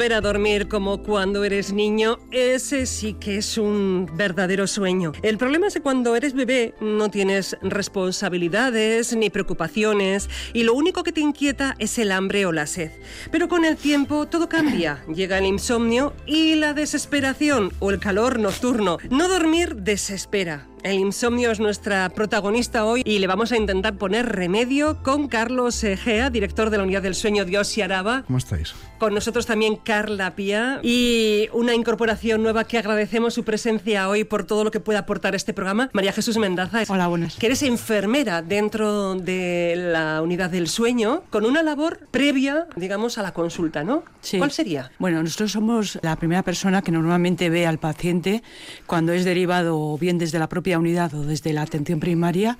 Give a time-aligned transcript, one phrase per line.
[0.00, 5.12] Volver a dormir como cuando eres niño, ese sí que es un verdadero sueño.
[5.22, 11.02] El problema es que cuando eres bebé no tienes responsabilidades ni preocupaciones y lo único
[11.02, 12.92] que te inquieta es el hambre o la sed.
[13.30, 15.04] Pero con el tiempo todo cambia.
[15.14, 18.96] Llega el insomnio y la desesperación o el calor nocturno.
[19.10, 20.69] No dormir desespera.
[20.82, 25.84] El insomnio es nuestra protagonista hoy y le vamos a intentar poner remedio con Carlos
[25.84, 28.22] Egea, director de la Unidad del Sueño Dios y Araba.
[28.26, 28.74] ¿Cómo estáis?
[28.98, 34.44] Con nosotros también Carla Pía y una incorporación nueva que agradecemos su presencia hoy por
[34.44, 36.82] todo lo que puede aportar este programa, María Jesús Mendaza.
[36.88, 37.36] Hola, buenas.
[37.36, 43.22] Que eres enfermera dentro de la Unidad del Sueño con una labor previa, digamos, a
[43.22, 44.02] la consulta, ¿no?
[44.22, 44.38] Sí.
[44.38, 44.90] ¿Cuál sería?
[44.98, 48.42] Bueno, nosotros somos la primera persona que normalmente ve al paciente
[48.86, 52.58] cuando es derivado bien desde la propia unidad o desde la atención primaria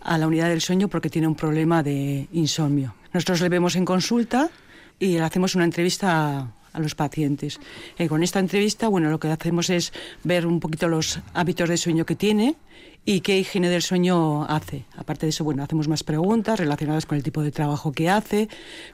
[0.00, 2.94] a la unidad del sueño porque tiene un problema de insomnio.
[3.12, 4.50] Nosotros le vemos en consulta
[4.98, 7.60] y le hacemos una entrevista a, los pacientes.
[7.98, 9.92] Y con esta entrevista, bueno, lo que hacemos es
[10.24, 12.56] ver un poquito los hábitos de sueño que tiene
[13.04, 14.84] y qué higiene del sueño hace.
[14.96, 18.48] Aparte de eso, bueno, hacemos más preguntas relacionadas con el tipo de trabajo que hace,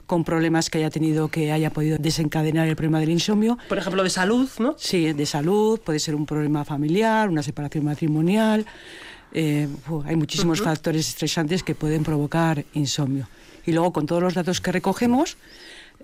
[0.05, 3.57] con problemas que haya tenido que haya podido desencadenar el problema del insomnio.
[3.67, 4.75] Por ejemplo, de salud, ¿no?
[4.77, 8.65] Sí, de salud, puede ser un problema familiar, una separación matrimonial.
[9.33, 9.67] Eh,
[10.05, 10.69] hay muchísimos Ujú.
[10.69, 13.27] factores estresantes que pueden provocar insomnio.
[13.65, 15.37] Y luego, con todos los datos que recogemos, eh,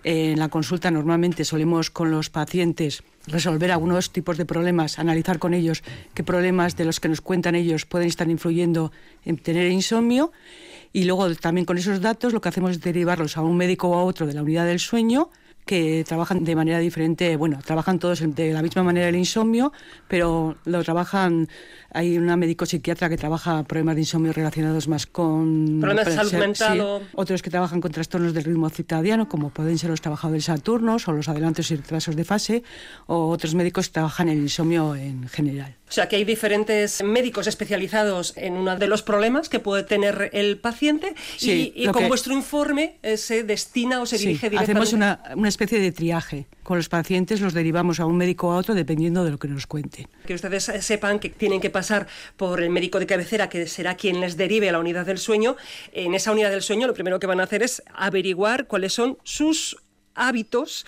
[0.04, 5.54] en la consulta normalmente solemos con los pacientes resolver algunos tipos de problemas, analizar con
[5.54, 8.92] ellos qué problemas de los que nos cuentan ellos pueden estar influyendo
[9.26, 10.32] en tener insomnio.
[10.94, 13.96] Y luego también con esos datos lo que hacemos es derivarlos a un médico o
[13.96, 15.30] a otro de la unidad del sueño
[15.66, 19.72] que trabajan de manera diferente, bueno, trabajan todos de la misma manera el insomnio,
[20.08, 21.48] pero lo trabajan,
[21.94, 25.80] hay una médico psiquiatra que trabaja problemas de insomnio relacionados más con...
[25.80, 29.30] Problemas de salud ser- mental sí, o- otros que trabajan con trastornos del ritmo circadiano,
[29.30, 32.64] como pueden ser los trabajadores saturnos o los adelantos y retrasos de fase,
[33.08, 35.76] o otros médicos que trabajan el insomnio en general.
[35.90, 40.30] O sea, que hay diferentes médicos especializados en uno de los problemas que puede tener
[40.32, 44.50] el paciente Sí, y, con que- vuestro informe eh, se destina o se Sí, dirige
[44.50, 44.72] directamente.
[44.90, 46.48] hacemos una, una especie de triaje.
[46.64, 49.48] Con los pacientes los derivamos a un médico o a otro dependiendo de lo que
[49.48, 50.08] nos cuenten.
[50.26, 54.20] Que ustedes sepan que tienen que pasar por el médico de cabecera, que será quien
[54.20, 55.56] les derive a la unidad del sueño.
[55.94, 59.18] En esa unidad del sueño lo primero que van a hacer es averiguar cuáles son
[59.24, 59.78] sus
[60.16, 60.86] hábitos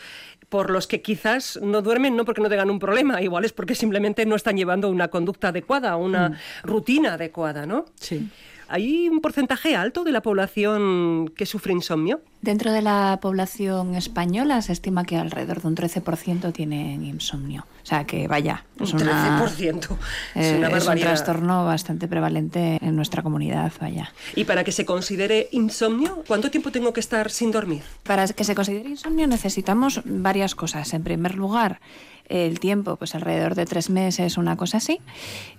[0.49, 3.73] por los que quizás no duermen, no porque no tengan un problema, igual es porque
[3.73, 7.85] simplemente no están llevando una conducta adecuada, una rutina adecuada, ¿no?
[7.99, 8.29] Sí.
[8.73, 12.21] ¿Hay un porcentaje alto de la población que sufre insomnio?
[12.41, 17.67] Dentro de la población española se estima que alrededor de un 13% tienen insomnio.
[17.83, 19.95] O sea que vaya, Un es, una- 13%.
[20.33, 24.11] eh, es una es un trastorno bastante prevalente en nuestra comunidad, vaya.
[24.35, 27.83] Y para que se considere insomnio, ¿cuánto tiempo tengo que estar sin dormir?
[28.01, 30.93] Para que se considere insomnio necesitamos varias cosas.
[30.95, 31.79] En primer lugar,
[32.29, 34.99] el tiempo, pues alrededor de tres meses, una cosa así.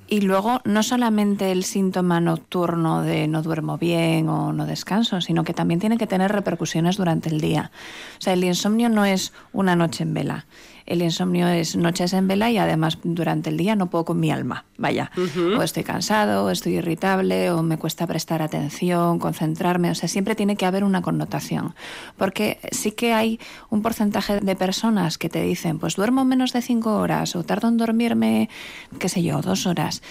[0.09, 5.45] Y luego, no solamente el síntoma nocturno de no duermo bien o no descanso, sino
[5.45, 7.71] que también tiene que tener repercusiones durante el día.
[8.19, 10.47] O sea, el insomnio no es una noche en vela.
[10.87, 14.31] El insomnio es noches en vela y además durante el día no puedo con mi
[14.31, 14.65] alma.
[14.77, 15.11] Vaya,
[15.57, 19.91] o estoy cansado, o estoy irritable, o me cuesta prestar atención, concentrarme.
[19.91, 21.75] O sea, siempre tiene que haber una connotación.
[22.17, 23.41] Porque sí que hay
[23.71, 27.69] un porcentaje de personas que te dicen, pues duermo menos de cinco horas o tardo
[27.69, 28.51] en dormirme,
[28.99, 30.03] qué sé yo, dos horas.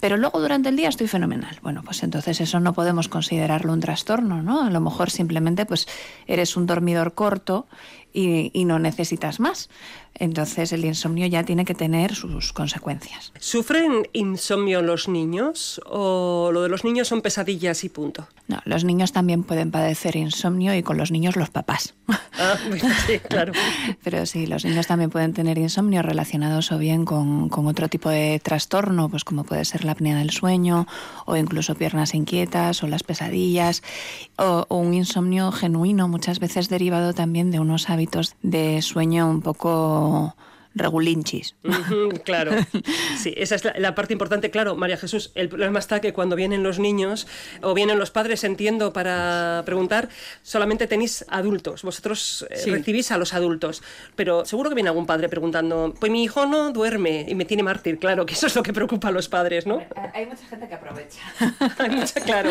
[0.00, 1.58] Pero luego durante el día estoy fenomenal.
[1.62, 4.62] Bueno, pues entonces eso no podemos considerarlo un trastorno, ¿no?
[4.62, 5.86] A lo mejor simplemente pues
[6.26, 7.66] eres un dormidor corto
[8.12, 9.68] y, y no necesitas más.
[10.14, 13.32] Entonces el insomnio ya tiene que tener sus consecuencias.
[13.38, 18.28] ¿Sufren insomnio los niños o lo de los niños son pesadillas y punto?
[18.46, 21.94] No, los niños también pueden padecer insomnio y con los niños los papás.
[22.38, 22.56] Ah,
[23.06, 23.52] sí, claro.
[24.04, 28.10] Pero sí, los niños también pueden tener insomnio relacionados o bien con, con otro tipo
[28.10, 30.86] de trastorno, pues como puede ser la apnea del sueño,
[31.24, 33.82] o incluso piernas inquietas, o las pesadillas,
[34.36, 38.01] o, o un insomnio genuino, muchas veces derivado también de unos hábitos
[38.42, 40.34] de sueño un poco
[40.74, 41.54] regulinchis.
[42.24, 42.52] claro,
[43.18, 44.50] sí, esa es la, parte importante.
[44.50, 47.26] Claro, María Jesús, el problema está que cuando vienen los niños
[47.62, 50.08] o vienen los padres, entiendo, para preguntar,
[50.42, 51.82] solamente tenéis adultos.
[51.82, 53.82] Vosotros eh, recibís a los adultos.
[54.16, 57.62] Pero seguro que viene algún padre preguntando, pues mi hijo no duerme y me tiene
[57.62, 57.98] mártir.
[57.98, 59.82] Claro, que eso es lo que preocupa a los padres, ¿no?
[60.14, 61.20] Hay mucha gente que aprovecha.
[61.78, 62.50] Hay mucha, claro.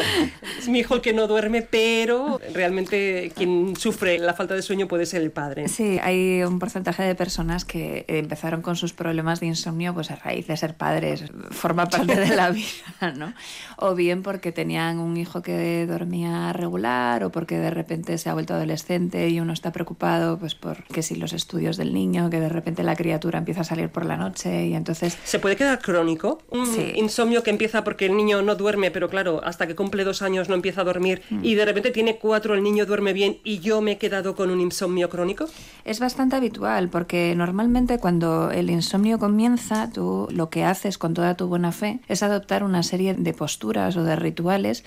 [0.57, 4.87] Es mi hijo el que no duerme, pero realmente quien sufre la falta de sueño
[4.87, 5.67] puede ser el padre.
[5.67, 10.15] Sí, hay un porcentaje de personas que empezaron con sus problemas de insomnio pues a
[10.15, 13.33] raíz de ser padres, forma parte de la vida, ¿no?
[13.77, 18.33] O bien porque tenían un hijo que dormía regular o porque de repente se ha
[18.33, 22.39] vuelto adolescente y uno está preocupado pues por que si los estudios del niño, que
[22.39, 25.17] de repente la criatura empieza a salir por la noche y entonces...
[25.23, 26.41] ¿Se puede quedar crónico?
[26.49, 30.21] Un insomnio que empieza porque el niño no duerme, pero claro, hasta que cumple dos
[30.21, 31.43] años no empieza a dormir mm.
[31.43, 34.51] y de repente tiene cuatro, el niño duerme bien y yo me he quedado con
[34.51, 35.45] un insomnio crónico?
[35.85, 41.35] Es bastante habitual porque normalmente cuando el insomnio comienza, tú lo que haces con toda
[41.35, 44.83] tu buena fe es adoptar una serie de posturas o de rituales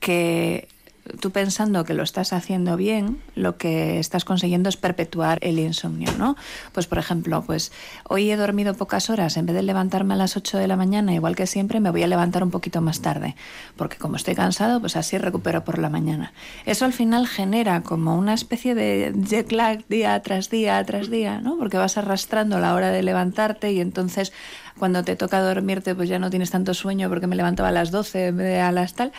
[0.00, 0.68] que
[1.20, 6.10] tú pensando que lo estás haciendo bien, lo que estás consiguiendo es perpetuar el insomnio,
[6.18, 6.36] ¿no?
[6.72, 7.72] Pues por ejemplo, pues
[8.08, 11.14] hoy he dormido pocas horas, en vez de levantarme a las 8 de la mañana,
[11.14, 13.36] igual que siempre, me voy a levantar un poquito más tarde,
[13.76, 16.32] porque como estoy cansado, pues así recupero por la mañana.
[16.66, 21.40] Eso al final genera como una especie de jet lag día tras día tras día,
[21.40, 21.56] ¿no?
[21.58, 24.32] Porque vas arrastrando la hora de levantarte y entonces
[24.78, 27.90] cuando te toca dormirte pues ya no tienes tanto sueño porque me levantaba a las
[27.90, 29.12] 12 en vez de a las tal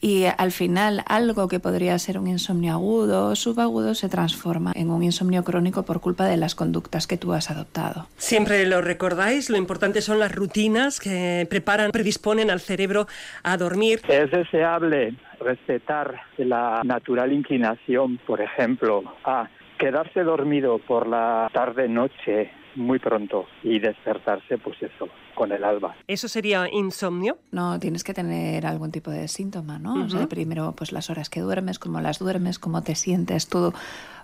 [0.00, 4.90] y al final algo que podría ser un insomnio agudo o subagudo se transforma en
[4.90, 8.08] un insomnio crónico por culpa de las conductas que tú has adoptado.
[8.16, 13.06] Siempre lo recordáis, lo importante son las rutinas que preparan, predisponen al cerebro
[13.44, 14.00] a dormir.
[14.08, 22.98] Es deseable respetar la natural inclinación, por ejemplo, a quedarse dormido por la tarde-noche muy
[22.98, 25.94] pronto y despertarse, pues eso, con el alba.
[26.06, 27.38] ¿Eso sería insomnio?
[27.50, 30.04] No, tienes que tener algún tipo de síntoma, ¿no?
[30.04, 33.72] o sea, primero, pues las horas que duermes, cómo las duermes, cómo te sientes, todo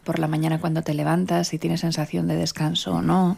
[0.05, 3.37] por la mañana cuando te levantas, si tienes sensación de descanso o no.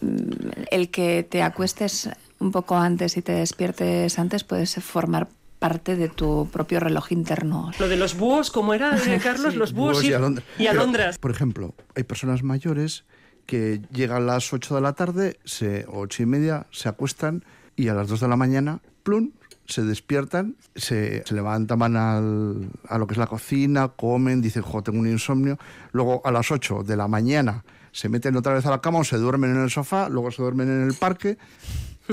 [0.00, 5.96] Mm, el que te acuestes un poco antes y te despiertes antes puede formar parte
[5.96, 7.70] de tu propio reloj interno.
[7.78, 9.54] Lo de los búhos, ¿cómo era, eh, Carlos?
[9.56, 11.16] Los búhos, y, y, alondras.
[11.16, 13.04] por ejemplo, hay personas mayores
[13.46, 17.44] que llegan a las 8 de la tarde, se, 8 y media, se acuestan
[17.76, 19.30] y a las 2 de la mañana, plum,
[19.66, 24.62] se despiertan, se, se levantan, van al, a lo que es la cocina, comen, dicen,
[24.62, 25.58] jo, tengo un insomnio.
[25.92, 29.04] Luego a las 8 de la mañana se meten otra vez a la cama o
[29.04, 31.38] se duermen en el sofá, luego se duermen en el parque.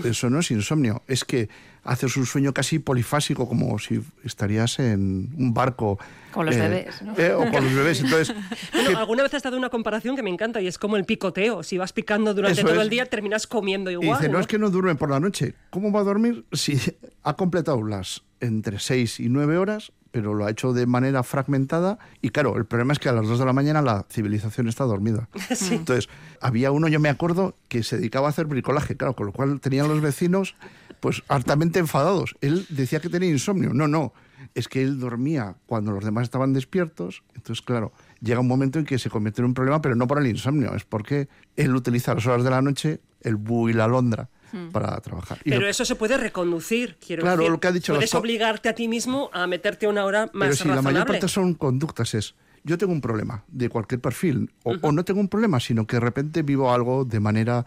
[0.04, 1.50] Eso no es insomnio, es que
[1.84, 6.00] haces un sueño casi polifásico, como si estarías en un barco.
[6.32, 7.18] Con los eh, bebés, ¿no?
[7.18, 8.02] Eh, o con los bebés.
[8.02, 8.36] Entonces,
[8.96, 11.64] alguna vez has dado una comparación que me encanta y es como el picoteo.
[11.64, 14.10] Si vas picando durante todo el día, terminas comiendo igual.
[14.10, 14.40] Y dice, ¿no?
[14.40, 15.56] es que no duerme por la noche.
[15.70, 16.80] ¿Cómo va a dormir si
[17.24, 21.98] ha completado las entre 6 y 9 horas pero lo ha hecho de manera fragmentada
[22.22, 24.84] y claro, el problema es que a las 2 de la mañana la civilización está
[24.84, 25.30] dormida.
[25.72, 26.10] Entonces,
[26.42, 29.60] había uno, yo me acuerdo, que se dedicaba a hacer bricolaje, claro, con lo cual
[29.60, 30.56] tenían los vecinos
[31.02, 32.36] pues hartamente enfadados.
[32.40, 33.74] Él decía que tenía insomnio.
[33.74, 34.14] No, no,
[34.56, 37.24] es que él dormía cuando los demás estaban despiertos.
[37.36, 40.20] Entonces, claro, llega un momento en que se convierte en un problema, pero no por
[40.20, 41.28] el insomnio, es porque
[41.58, 44.70] él utiliza las horas de la noche, el bú y la alondra, hmm.
[44.70, 45.40] para trabajar.
[45.44, 48.88] Pero eso se puede reconducir, quiero claro, Lo que ha dicho Puedes obligarte a ti
[48.88, 52.78] mismo a meterte una hora más Pero si la mayor parte son conductas, es yo
[52.78, 56.44] tengo un problema de cualquier perfil, o, no tengo un problema, sino que de repente
[56.44, 57.66] vivo algo de manera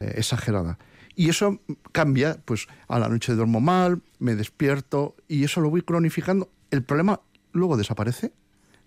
[0.00, 0.78] eh, exagerada.
[1.16, 1.60] Y eso
[1.92, 6.50] cambia, pues a la noche duermo mal, me despierto y eso lo voy cronificando.
[6.70, 7.20] El problema
[7.52, 8.32] luego desaparece,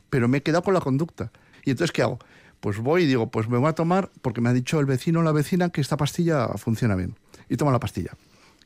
[0.10, 1.32] pero me he quedado con la conducta.
[1.64, 2.20] ¿Y entonces qué hago?
[2.60, 5.20] Pues voy y digo, pues me voy a tomar, porque me ha dicho el vecino
[5.20, 7.16] o la vecina que esta pastilla funciona bien.
[7.50, 8.12] Y tomo la pastilla.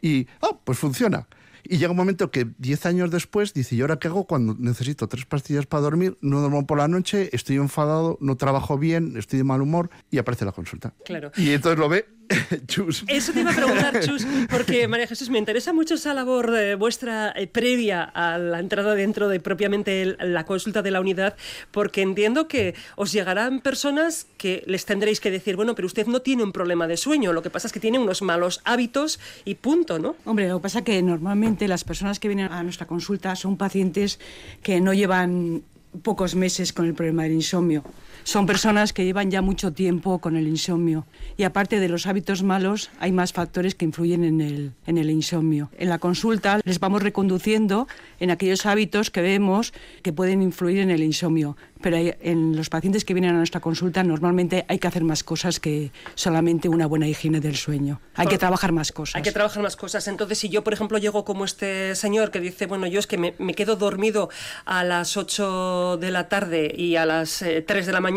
[0.01, 1.27] Y, ah, pues funciona.
[1.63, 5.07] Y llega un momento que 10 años después dice, ¿y ahora qué hago cuando necesito
[5.07, 6.17] tres pastillas para dormir?
[6.21, 10.17] No duermo por la noche, estoy enfadado, no trabajo bien, estoy de mal humor y
[10.17, 10.93] aparece la consulta.
[11.05, 11.31] Claro.
[11.38, 12.07] Y entonces lo ve
[12.67, 13.03] Chus.
[13.07, 16.75] Eso te iba a preguntar, Chus, porque María Jesús, me interesa mucho esa labor de
[16.75, 21.35] vuestra eh, previa a la entrada dentro de propiamente la consulta de la unidad,
[21.71, 26.21] porque entiendo que os llegarán personas que les tendréis que decir, bueno, pero usted no
[26.21, 29.55] tiene un problema de sueño, lo que pasa es que tiene unos malos hábitos y
[29.55, 30.15] punto, ¿no?
[30.25, 33.57] Hombre, lo que pasa es que normalmente las personas que vienen a nuestra consulta son
[33.57, 34.19] pacientes
[34.63, 35.63] que no llevan
[36.03, 37.83] pocos meses con el problema del insomnio
[38.23, 41.05] son personas que llevan ya mucho tiempo con el insomnio.
[41.37, 45.09] Y aparte de los hábitos malos, hay más factores que influyen en el, en el
[45.09, 45.69] insomnio.
[45.77, 47.87] En la consulta les vamos reconduciendo
[48.19, 49.73] en aquellos hábitos que vemos
[50.03, 51.57] que pueden influir en el insomnio.
[51.81, 55.59] pero en los pacientes que vienen a nuestra consulta normalmente hay que hacer más cosas
[55.59, 57.99] que solamente una buena higiene del sueño.
[58.13, 59.15] Hay que trabajar más cosas.
[59.15, 60.07] Hay que trabajar más cosas.
[60.07, 63.17] Entonces, si yo, por ejemplo, llego como este señor que dice, bueno, yo es que
[63.17, 64.29] me, quedo dormido
[64.65, 68.11] a las 8 de la tarde y a las 3 eh, de la mañana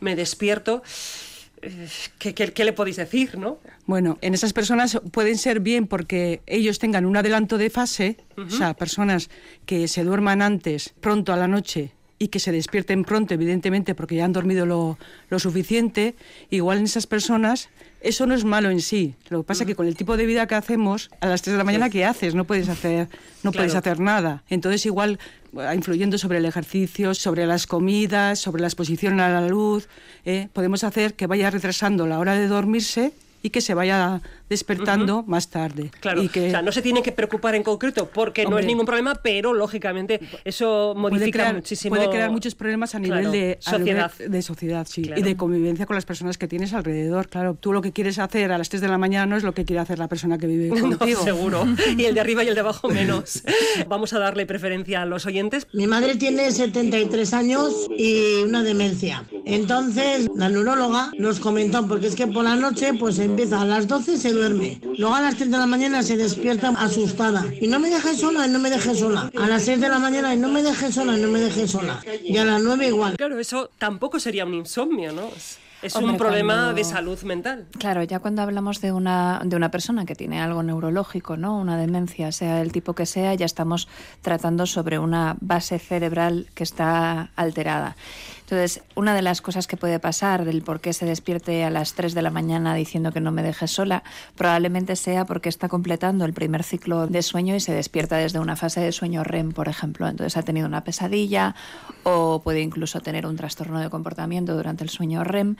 [0.00, 0.82] me despierto,
[1.62, 3.58] eh, ¿Qué, qué, le podéis decir, no?
[3.84, 8.48] Bueno, en esas personas pueden ser bien porque ellos tengan un adelanto de fase, o
[8.48, 9.28] sea, personas
[9.66, 14.14] que se duerman antes, pronto a la noche y que se despierten pronto, evidentemente, porque
[14.14, 16.14] ya han dormido lo, lo suficiente,
[16.50, 17.68] igual en esas personas
[18.02, 19.14] eso no es malo en sí.
[19.28, 21.52] Lo que pasa es que con el tipo de vida que hacemos, a las 3
[21.52, 22.34] de la mañana, ¿qué haces?
[22.34, 23.08] No puedes hacer,
[23.42, 24.42] no puedes hacer nada.
[24.48, 25.18] Entonces, igual,
[25.74, 29.88] influyendo sobre el ejercicio, sobre las comidas, sobre la exposición a la luz,
[30.24, 30.48] ¿eh?
[30.52, 35.48] podemos hacer que vaya retrasando la hora de dormirse y que se vaya despertando más
[35.48, 35.90] tarde.
[36.00, 36.48] Claro, y que...
[36.48, 39.54] o sea, no se tiene que preocupar en concreto porque no es ningún problema, pero
[39.54, 41.94] lógicamente eso modifica muchísimo.
[41.94, 45.94] Puede crear muchos problemas a nivel de sociedad, de sociedad sí, y de convivencia con
[45.94, 47.28] las personas que tienes alrededor.
[47.28, 49.54] Claro, tú lo que quieres hacer a las 3 de la mañana no es lo
[49.54, 51.20] que quiere hacer la persona que vive contigo.
[51.20, 51.66] No, seguro.
[51.96, 53.44] Y el de arriba y el de abajo menos.
[53.86, 55.68] Vamos a darle preferencia a los oyentes.
[55.72, 59.24] Mi madre tiene 73 años y una demencia.
[59.44, 63.86] Entonces, la neuróloga nos comentó, porque es que por la noche pues empieza a las
[63.86, 64.80] 12 se duerme.
[64.96, 67.44] Luego a las 3 de la mañana se despierta asustada.
[67.60, 69.30] Y no me dejes sola, y no me dejes sola.
[69.38, 71.70] A las 6 de la mañana y no me dejes sola, y no me dejes
[71.70, 72.00] sola.
[72.24, 73.16] Y a las 9 igual.
[73.16, 75.28] Claro, eso tampoco sería un insomnio, ¿no?
[75.82, 77.66] Es un problema de salud mental.
[77.78, 81.58] Claro, ya cuando hablamos de una, de una persona que tiene algo neurológico, ¿no?
[81.58, 83.88] una demencia, sea el tipo que sea, ya estamos
[84.20, 87.96] tratando sobre una base cerebral que está alterada.
[88.50, 91.94] Entonces, una de las cosas que puede pasar del por qué se despierte a las
[91.94, 94.02] 3 de la mañana diciendo que no me dejes sola,
[94.34, 98.56] probablemente sea porque está completando el primer ciclo de sueño y se despierta desde una
[98.56, 100.08] fase de sueño REM, por ejemplo.
[100.08, 101.54] Entonces ha tenido una pesadilla
[102.02, 105.54] o puede incluso tener un trastorno de comportamiento durante el sueño REM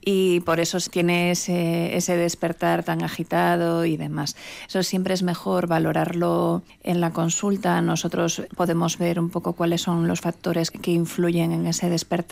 [0.00, 4.34] y por eso tiene ese, ese despertar tan agitado y demás.
[4.66, 7.80] Eso siempre es mejor valorarlo en la consulta.
[7.82, 12.31] Nosotros podemos ver un poco cuáles son los factores que influyen en ese despertar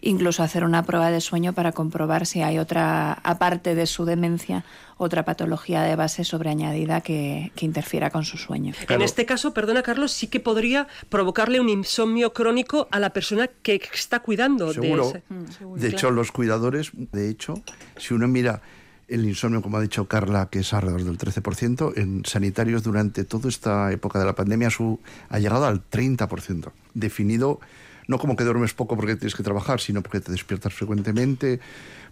[0.00, 4.64] incluso hacer una prueba de sueño para comprobar si hay otra, aparte de su demencia,
[4.96, 8.72] otra patología de base sobreañadida que, que interfiera con su sueño.
[8.88, 13.48] En este caso, perdona Carlos, sí que podría provocarle un insomnio crónico a la persona
[13.48, 15.04] que está cuidando Seguro.
[15.04, 15.22] de ese.
[15.28, 17.62] Mm, de hecho, los cuidadores, de hecho,
[17.96, 18.62] si uno mira
[19.08, 23.48] el insomnio, como ha dicho Carla, que es alrededor del 13%, en sanitarios durante toda
[23.48, 27.60] esta época de la pandemia su, ha llegado al 30%, definido
[28.06, 31.60] no como que duermes poco porque tienes que trabajar, sino porque te despiertas frecuentemente,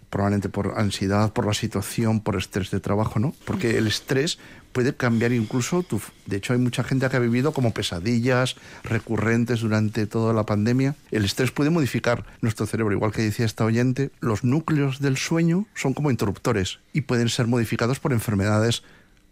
[0.09, 3.33] probablemente por ansiedad, por la situación, por estrés de trabajo, ¿no?
[3.45, 4.37] Porque el estrés
[4.71, 6.01] puede cambiar incluso tu...
[6.25, 10.95] De hecho, hay mucha gente que ha vivido como pesadillas recurrentes durante toda la pandemia.
[11.11, 15.65] El estrés puede modificar nuestro cerebro, igual que decía esta oyente, los núcleos del sueño
[15.75, 18.83] son como interruptores y pueden ser modificados por enfermedades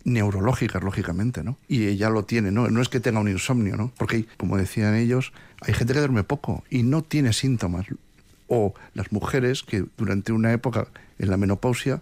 [0.05, 1.57] neurológicas, lógicamente, ¿no?
[1.67, 2.69] Y ella lo tiene, ¿no?
[2.69, 3.93] No es que tenga un insomnio, ¿no?
[3.97, 5.33] Porque, como decían ellos,
[5.65, 7.85] hay gente que duerme poco y no tiene síntomas.
[8.47, 12.01] O las mujeres que durante una época, en la menopausia,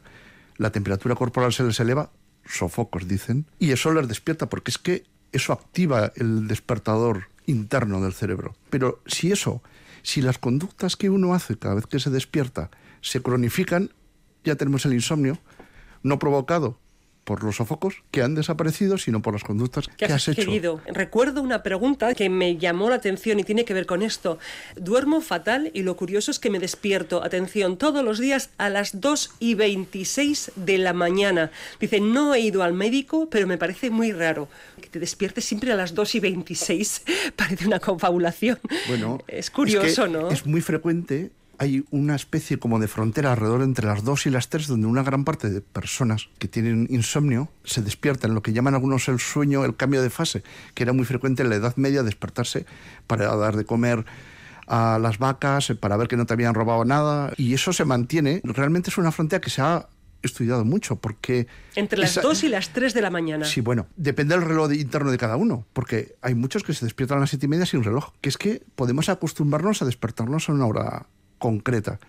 [0.58, 2.12] la temperatura corporal se les eleva,
[2.46, 8.14] sofocos, dicen, y eso les despierta, porque es que eso activa el despertador interno del
[8.14, 8.56] cerebro.
[8.70, 9.62] Pero si eso,
[10.02, 12.70] si las conductas que uno hace cada vez que se despierta
[13.02, 13.92] se cronifican,
[14.44, 15.38] ya tenemos el insomnio,
[16.04, 16.81] no provocado
[17.32, 20.42] por los sofocos que han desaparecido, sino por las conductas que has, hecho.
[20.42, 24.38] Querido, recuerdo una pregunta que me llamó la atención y tiene que ver con esto.
[24.76, 29.00] Duermo fatal y lo curioso es que me despierto, atención, todos los días a las
[29.00, 31.52] 2 y 26 de la mañana.
[31.80, 34.50] Dice, no he ido al médico, pero me parece muy raro.
[34.82, 37.04] Que te despiertes siempre a las 2 y 26
[37.38, 38.60] parece una confabulación.
[38.90, 40.30] Bueno, es curioso, ¿no?
[40.32, 44.50] Es muy frecuente hay una especie como de frontera alrededor entre las 2 y las
[44.50, 48.74] 3 donde una gran parte de personas que tienen insomnio se despiertan, lo que llaman
[48.74, 50.42] algunos el sueño, el cambio de fase,
[50.74, 52.66] que era muy frecuente en la Edad Media despertarse
[53.06, 54.06] para dar de comer
[54.66, 58.42] a las vacas, para ver que no te habían robado nada, y eso se mantiene.
[58.44, 59.88] Realmente es una frontera que se ha
[60.24, 61.46] estudiado mucho porque...
[61.76, 63.46] Entre las 2 y las 3 de la mañana.
[63.46, 67.20] Sí, bueno, depende del reloj interno de cada uno, porque hay muchos que se despiertan
[67.20, 70.54] a las 7 y media sin reloj, que es que podemos acostumbrarnos a despertarnos a
[70.54, 71.06] una hora
[71.42, 72.00] concreta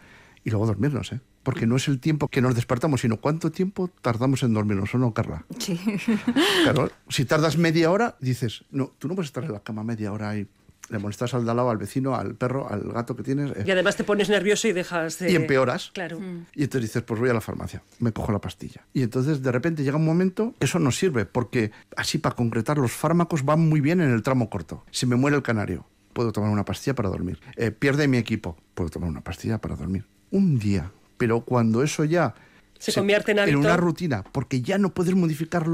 [0.44, 1.20] y luego dormirnos, ¿eh?
[1.42, 4.98] Porque no es el tiempo que nos despertamos, sino cuánto tiempo tardamos en dormirnos, ¿o
[4.98, 5.44] no, Carla?
[5.58, 5.80] Sí.
[6.62, 10.12] Claro, si tardas media hora, dices, no, tú no puedes estar en la cama media
[10.12, 10.46] hora y
[10.88, 13.50] le molestas al de al lado, al vecino, al perro, al gato que tienes.
[13.56, 13.64] Eh.
[13.66, 15.32] Y además te pones nervioso y dejas de...
[15.32, 15.90] Y empeoras.
[15.94, 16.20] Claro.
[16.20, 16.46] Mm.
[16.54, 18.82] Y entonces dices, pues voy a la farmacia, me cojo la pastilla.
[18.92, 22.92] Y entonces de repente llega un momento, eso no sirve, porque así para concretar los
[22.92, 24.84] fármacos van muy bien en el tramo corto.
[24.90, 27.40] Si me muere el canario, puedo tomar una pastilla para dormir.
[27.57, 30.04] Eh, pierde mi equipo, puedo tomar una pastilla para dormir.
[30.31, 30.90] Un día.
[31.19, 32.35] Pero cuando eso ya
[32.78, 33.38] se, convierte en.
[33.38, 35.66] En una rutina, porque ya no puedes modificar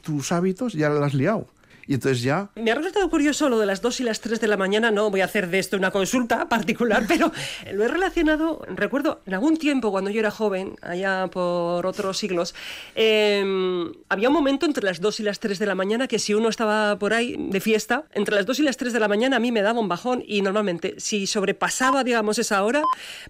[0.00, 1.46] tus hábitos, ya lo has liado.
[1.86, 2.50] Y entonces ya...
[2.54, 4.90] Me ha resultado curioso lo de las 2 y las 3 de la mañana.
[4.90, 7.32] No voy a hacer de esto una consulta particular, pero
[7.72, 12.54] lo he relacionado, recuerdo, en algún tiempo cuando yo era joven, allá por otros siglos,
[12.94, 16.34] em, había un momento entre las 2 y las 3 de la mañana que si
[16.34, 19.36] uno estaba por ahí de fiesta, entre las 2 y las 3 de la mañana
[19.36, 22.82] a mí me daba un bajón y normalmente si sobrepasaba, digamos, esa hora,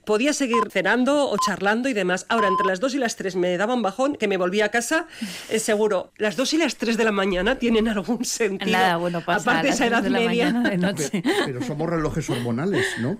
[0.05, 2.27] podía seguir cenando o charlando y demás.
[2.29, 4.69] Ahora, entre las 2 y las 3 me daba un bajón que me volvía a
[4.71, 5.07] casa,
[5.51, 9.21] es seguro, las 2 y las 3 de la mañana tienen algún sentido Nada bueno
[9.25, 10.53] pasa Aparte esa edad media.
[10.53, 11.23] De noche.
[11.47, 13.17] Pero, somos relojes hormonales, ¿no?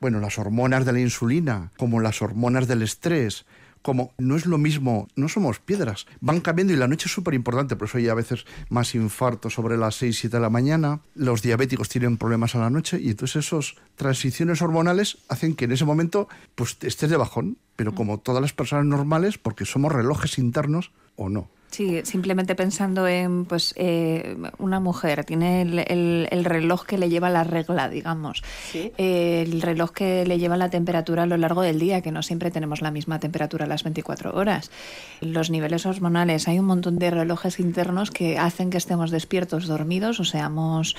[0.00, 3.46] Bueno, las hormonas de la insulina, como las hormonas del estrés,
[3.82, 7.34] como no es lo mismo, no somos piedras, van cambiando y la noche es súper
[7.34, 11.00] importante, por eso hay a veces más infarto sobre las 6, 7 de la mañana,
[11.14, 15.72] los diabéticos tienen problemas a la noche y entonces esas transiciones hormonales hacen que en
[15.72, 20.38] ese momento pues estés de bajón, pero como todas las personas normales, porque somos relojes
[20.38, 21.48] internos o no.
[21.70, 27.44] Sí, simplemente pensando en, pues, eh, una mujer tiene el, reloj que le lleva la
[27.44, 28.42] regla, digamos,
[28.74, 32.50] el reloj que le lleva la temperatura a lo largo del día, que no siempre
[32.50, 34.72] tenemos la misma temperatura a las 24 horas.
[35.20, 40.18] Los niveles hormonales, hay un montón de relojes internos que hacen que estemos despiertos, dormidos
[40.18, 40.96] o seamos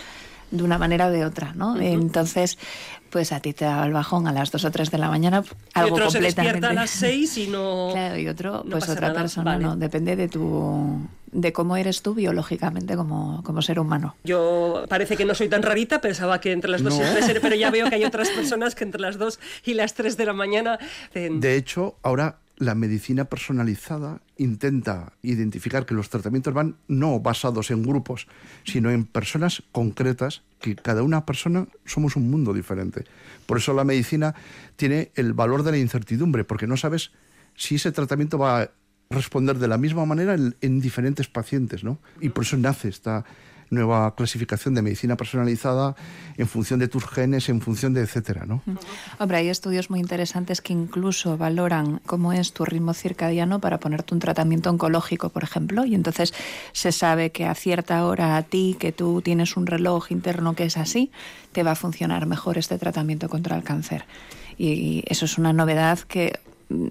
[0.51, 1.79] de una manera o de otra, ¿no?
[1.79, 2.57] Entonces,
[3.09, 5.43] pues a ti te da el bajón a las 2 o 3 de la mañana,
[5.73, 6.31] algo y otro completamente...
[6.31, 7.89] se despierta a las 6 y no...
[7.93, 10.99] Claro, y otro, pues otra persona, no, depende de tu
[11.31, 14.15] de cómo eres tú biológicamente como, como, ser humano.
[14.25, 17.39] Yo parece que no soy tan rarita, pensaba que entre las 2 y las 3,
[17.41, 20.25] pero ya veo que hay otras personas que entre las 2 y las 3 de
[20.25, 20.77] la mañana...
[21.13, 27.81] De hecho, ahora la medicina personalizada intenta identificar que los tratamientos van no basados en
[27.81, 28.27] grupos,
[28.63, 33.05] sino en personas concretas, que cada una persona somos un mundo diferente.
[33.47, 34.35] Por eso la medicina
[34.75, 37.09] tiene el valor de la incertidumbre, porque no sabes
[37.55, 38.71] si ese tratamiento va a
[39.09, 41.97] responder de la misma manera en, en diferentes pacientes, ¿no?
[42.19, 43.25] Y por eso nace esta
[43.71, 45.95] nueva clasificación de medicina personalizada
[46.37, 48.61] en función de tus genes, en función de etcétera, ¿no?
[49.17, 54.13] Hombre, hay estudios muy interesantes que incluso valoran cómo es tu ritmo circadiano para ponerte
[54.13, 56.33] un tratamiento oncológico, por ejemplo, y entonces
[56.73, 60.65] se sabe que a cierta hora a ti, que tú tienes un reloj interno que
[60.65, 61.11] es así,
[61.51, 64.05] te va a funcionar mejor este tratamiento contra el cáncer.
[64.57, 66.87] Y eso es una novedad que mm,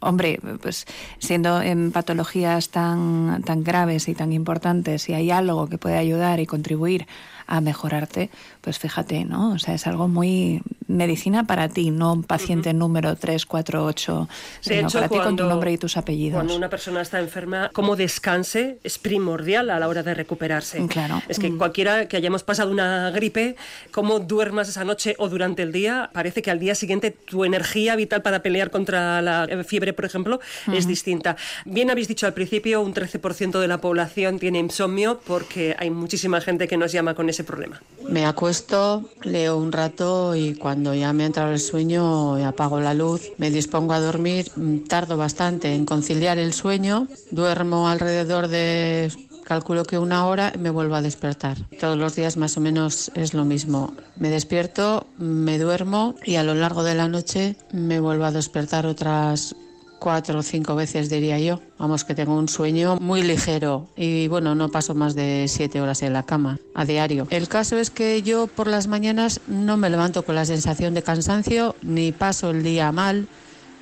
[0.00, 0.86] hombre, pues
[1.18, 6.40] siendo en patologías tan, tan graves y tan importantes, si hay algo que puede ayudar
[6.40, 7.06] y contribuir
[7.46, 8.30] a mejorarte,
[8.60, 9.52] pues fíjate, ¿no?
[9.52, 14.28] O sea, es algo muy medicina para ti, no un paciente número 3, 4, 8,
[14.60, 16.34] sino para ti con tu nombre y tus apellidos.
[16.34, 20.84] Cuando una persona está enferma, cómo descanse es primordial a la hora de recuperarse.
[20.88, 21.22] Claro.
[21.28, 21.58] Es que mm.
[21.58, 23.56] cualquiera que hayamos pasado una gripe,
[23.92, 27.94] cómo duermas esa noche o durante el día, parece que al día siguiente tu energía
[27.94, 30.40] vital para pelear contra la fiebre, por ejemplo,
[30.72, 31.36] es distinta.
[31.64, 36.40] Bien habéis dicho al principio, un 13% de la población tiene insomnio porque hay muchísima
[36.40, 37.80] gente que nos llama con ese problema.
[38.08, 43.32] Me acuesto, leo un rato y cuando ya me entra el sueño apago la luz,
[43.38, 49.10] me dispongo a dormir, mm, tardo bastante en conciliar el sueño, duermo alrededor de
[49.44, 51.56] calculo que una hora me vuelvo a despertar.
[51.78, 53.94] Todos los días más o menos es lo mismo.
[54.16, 58.86] Me despierto, me duermo y a lo largo de la noche me vuelvo a despertar
[58.86, 59.54] otras
[59.98, 61.60] cuatro o cinco veces, diría yo.
[61.78, 66.02] Vamos, que tengo un sueño muy ligero y bueno, no paso más de siete horas
[66.02, 67.26] en la cama a diario.
[67.30, 71.02] El caso es que yo por las mañanas no me levanto con la sensación de
[71.02, 73.28] cansancio ni paso el día mal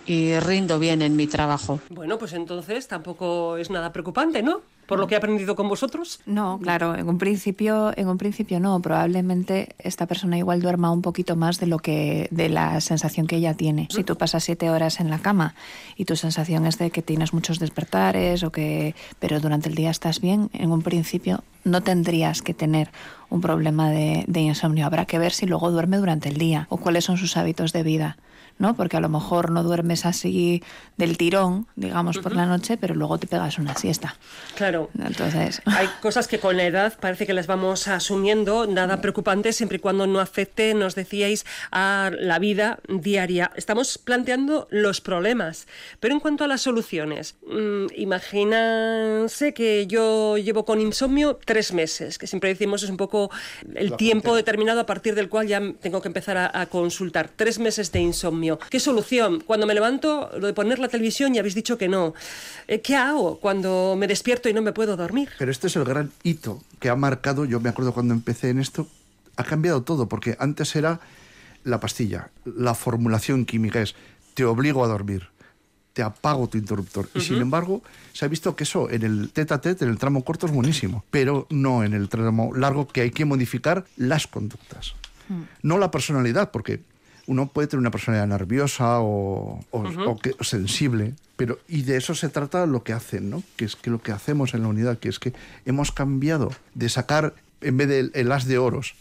[0.06, 1.80] y rindo bien en mi trabajo.
[1.88, 4.60] Bueno, pues entonces tampoco es nada preocupante, ¿no?
[4.86, 6.20] Por lo que he aprendido con vosotros?
[6.26, 8.80] No, claro, en un principio, en un principio no.
[8.80, 13.36] Probablemente esta persona igual duerma un poquito más de lo que, de la sensación que
[13.36, 13.88] ella tiene.
[13.90, 15.54] Si tú pasas siete horas en la cama
[15.96, 19.90] y tu sensación es de que tienes muchos despertares o que, pero durante el día
[19.90, 22.90] estás bien, en un principio no tendrías que tener
[23.30, 24.86] un problema de, de insomnio.
[24.86, 27.82] Habrá que ver si luego duerme durante el día o cuáles son sus hábitos de
[27.82, 28.16] vida.
[28.58, 28.76] ¿No?
[28.76, 30.62] Porque a lo mejor no duermes así
[30.96, 34.16] del tirón, digamos, por la noche, pero luego te pegas una siesta.
[34.54, 34.90] Claro.
[34.98, 35.60] Entonces.
[35.66, 39.80] Hay cosas que con la edad parece que las vamos asumiendo, nada preocupante, siempre y
[39.80, 43.50] cuando no afecte, nos decíais, a la vida diaria.
[43.56, 45.66] Estamos planteando los problemas,
[45.98, 52.18] pero en cuanto a las soluciones, mmm, imagínense que yo llevo con insomnio tres meses,
[52.18, 53.30] que siempre decimos es un poco
[53.74, 57.30] el tiempo determinado a partir del cual ya tengo que empezar a, a consultar.
[57.34, 58.43] Tres meses de insomnio.
[58.70, 59.42] ¿Qué solución?
[59.46, 62.14] Cuando me levanto, lo de poner la televisión, ya habéis dicho que no.
[62.68, 65.30] Eh, ¿Qué hago cuando me despierto y no me puedo dormir?
[65.38, 68.60] Pero este es el gran hito que ha marcado, yo me acuerdo cuando empecé en
[68.60, 68.86] esto,
[69.36, 71.00] ha cambiado todo, porque antes era
[71.64, 73.94] la pastilla, la formulación química es
[74.34, 75.28] te obligo a dormir,
[75.92, 77.08] te apago tu interruptor.
[77.14, 79.98] Y sin embargo, se ha visto que eso en el tete a tete, en el
[79.98, 84.26] tramo corto, es buenísimo, pero no en el tramo largo, que hay que modificar las
[84.26, 84.94] conductas.
[85.62, 86.80] No la personalidad, porque
[87.26, 89.60] uno puede tener una personalidad nerviosa o,
[90.40, 93.42] sensible, pero y de eso se trata lo que hacen, ¿no?
[93.56, 95.32] Que es que lo que hacemos en la unidad, que es que
[95.64, 98.94] hemos cambiado de sacar en vez del el as de oros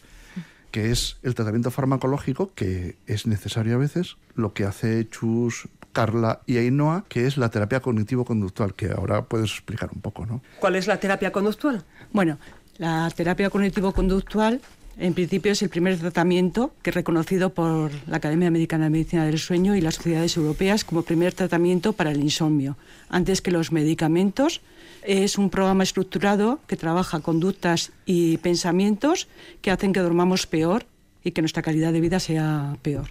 [0.73, 6.41] que es el tratamiento farmacológico, que es necesario a veces, lo que hace Chus, Carla
[6.47, 10.41] y Ainhoa, que es la terapia cognitivo-conductual, que ahora puedes explicar un poco, ¿no?
[10.59, 11.85] ¿Cuál es la terapia conductual?
[12.11, 12.39] Bueno,
[12.79, 14.61] la terapia cognitivo-conductual
[14.97, 19.25] en principio es el primer tratamiento que es reconocido por la Academia Americana de Medicina
[19.25, 22.77] del Sueño y las sociedades europeas como primer tratamiento para el insomnio,
[23.09, 24.61] antes que los medicamentos
[25.01, 29.27] es un programa estructurado que trabaja conductas y pensamientos
[29.61, 30.85] que hacen que dormamos peor
[31.23, 33.09] y que nuestra calidad de vida sea peor.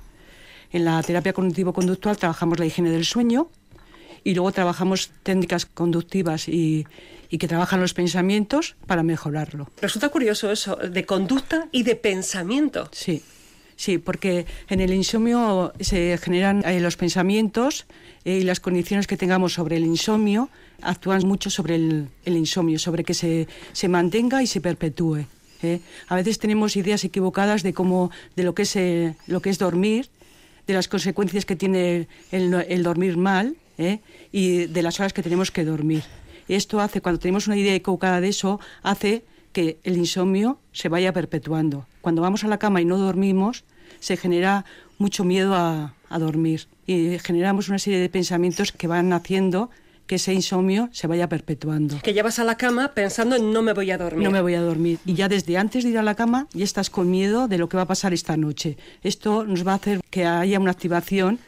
[0.71, 3.49] En la terapia cognitivo-conductual trabajamos la higiene del sueño
[4.25, 6.87] y luego trabajamos técnicas conductivas y,
[7.33, 9.69] y que trabajan los pensamientos para mejorarlo.
[9.81, 12.89] Resulta curioso eso, de conducta y de pensamiento.
[12.93, 13.23] Sí.
[13.75, 17.87] Sí, porque en el insomnio se generan eh, los pensamientos
[18.25, 20.51] eh, y las condiciones que tengamos sobre el insomnio
[20.83, 25.25] actúan mucho sobre el, insomnio, sobre que se, se, mantenga y se perpetúe.
[25.63, 25.81] ¿eh?
[26.09, 28.77] A veces tenemos ideas equivocadas de cómo, de lo que es,
[29.27, 30.11] lo que es dormir,
[30.67, 33.57] de las consecuencias que tiene el, el dormir mal
[34.31, 36.03] y de las horas que tenemos que dormir.
[36.49, 41.13] Esto hace, cuando tenemos una idea equivocada de eso, hace que el insomnio se vaya
[41.13, 41.87] perpetuando.
[42.01, 43.65] Cuando vamos a la cama y no dormimos,
[44.01, 44.65] se genera
[44.99, 49.71] mucho miedo a, dormir y generamos una serie de pensamientos que van haciendo
[50.07, 52.01] que ese insomnio se vaya perpetuando.
[52.03, 54.23] Que llevas a la cama pensando en no me voy a dormir.
[54.23, 54.99] No me voy a dormir.
[55.07, 57.71] Y ya desde antes de ir a la cama ya estás con miedo de lo
[57.71, 58.77] que va a pasar esta noche.
[59.03, 61.39] Esto nos va a hacer que haya una activación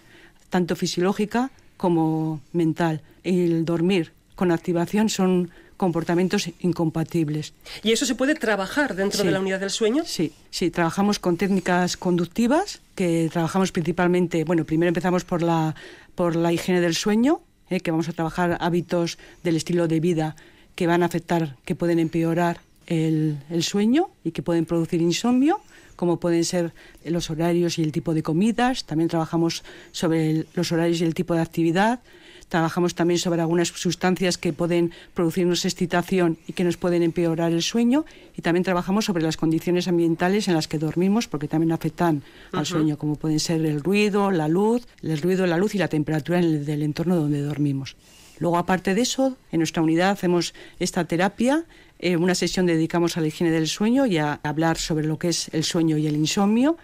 [0.49, 1.51] tanto fisiológica
[1.85, 3.03] como mental.
[3.25, 7.53] El dormir con activación son comportamientos incompatibles.
[7.83, 10.03] ¿Y eso se puede trabajar dentro de la unidad del sueño?
[10.07, 15.75] Sí, sí, trabajamos con técnicas conductivas, que trabajamos principalmente, bueno, primero empezamos por la,
[16.15, 20.37] por la higiene del sueño, eh, que vamos a trabajar hábitos del estilo de vida
[20.77, 25.61] que van a afectar, que pueden empeorar el, sueño y que pueden producir insomnio
[25.97, 26.73] como pueden ser
[27.05, 28.85] los horarios y el tipo de comidas.
[28.85, 32.01] También trabajamos sobre los horarios y el tipo de actividad.
[32.49, 37.63] Trabajamos también sobre algunas sustancias que pueden producirnos excitación y que nos pueden empeorar el
[37.63, 38.05] sueño.
[38.37, 42.67] Y también trabajamos sobre las condiciones ambientales en las que dormimos, porque también afectan al
[42.67, 46.41] sueño, como pueden ser el ruido, la luz, el ruido, la luz y la temperatura
[46.41, 47.97] del entorno donde dormimos.
[48.39, 51.65] Luego, aparte de eso, en nuestra unidad hacemos esta terapia.
[52.05, 55.31] Eh, una sesión dedicamos a la higiene del sueño y a hablar sobre lo que
[55.31, 56.77] es el sueño y el insomnio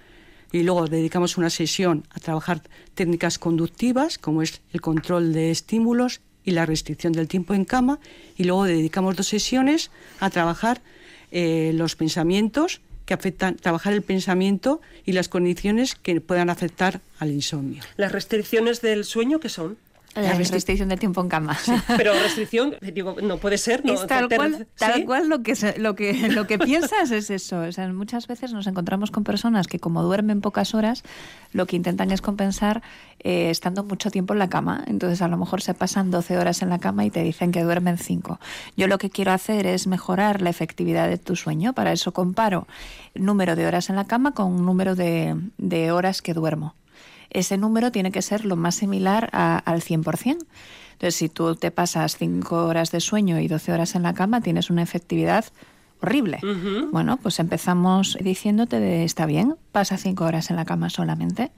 [0.50, 2.62] y luego dedicamos una sesión a trabajar
[2.94, 8.00] técnicas conductivas, como es el control de estímulos y la restricción del tiempo en cama,
[8.38, 10.80] y luego dedicamos dos sesiones a trabajar
[11.32, 17.30] eh, los pensamientos que afectan, trabajar el pensamiento y las condiciones que puedan afectar al
[17.30, 17.82] insomnio.
[17.98, 19.76] ¿Las restricciones del sueño qué son?
[20.14, 21.56] La restricción de tiempo en cama.
[21.96, 23.84] pero restricción, digo, no puede ser.
[23.84, 23.94] ¿no?
[24.06, 27.60] tal, cual, tal cual lo que, lo, que, lo que piensas es eso.
[27.60, 31.04] O sea, muchas veces nos encontramos con personas que como duermen pocas horas,
[31.52, 32.82] lo que intentan es compensar
[33.20, 34.82] eh, estando mucho tiempo en la cama.
[34.88, 37.62] Entonces a lo mejor se pasan 12 horas en la cama y te dicen que
[37.62, 38.40] duermen 5.
[38.76, 41.72] Yo lo que quiero hacer es mejorar la efectividad de tu sueño.
[41.72, 42.66] Para eso comparo
[43.14, 46.74] número de horas en la cama con número de, de horas que duermo
[47.30, 50.38] ese número tiene que ser lo más similar al 100%.
[50.92, 54.42] Entonces, si tú te pasas 5 horas de sueño y 12 horas en la cama,
[54.42, 55.46] tienes una efectividad
[56.02, 56.40] horrible.
[56.92, 61.52] Bueno, pues empezamos diciéndote de, está bien, pasa 5 horas en la cama solamente.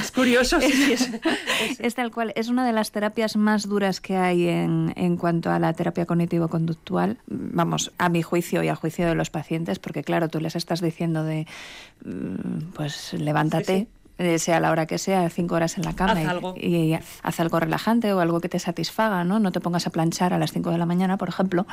[0.00, 0.94] Es curioso, sí,
[1.78, 2.32] es, tal cual.
[2.36, 6.06] Es una de las terapias más duras que hay en, en cuanto a la terapia
[6.06, 7.18] cognitivo-conductual.
[7.26, 10.80] Vamos, a mi juicio y a juicio de los pacientes, porque claro, tú les estás
[10.80, 11.46] diciendo de,
[12.04, 13.86] mm, pues levántate.
[14.16, 16.22] Eh, sea la hora que sea, cinco horas en la cama
[16.56, 19.40] y, haz algo relajante o algo que te satisfaga, ¿no?
[19.40, 21.66] No te pongas a planchar a las cinco de la mañana, por ejemplo.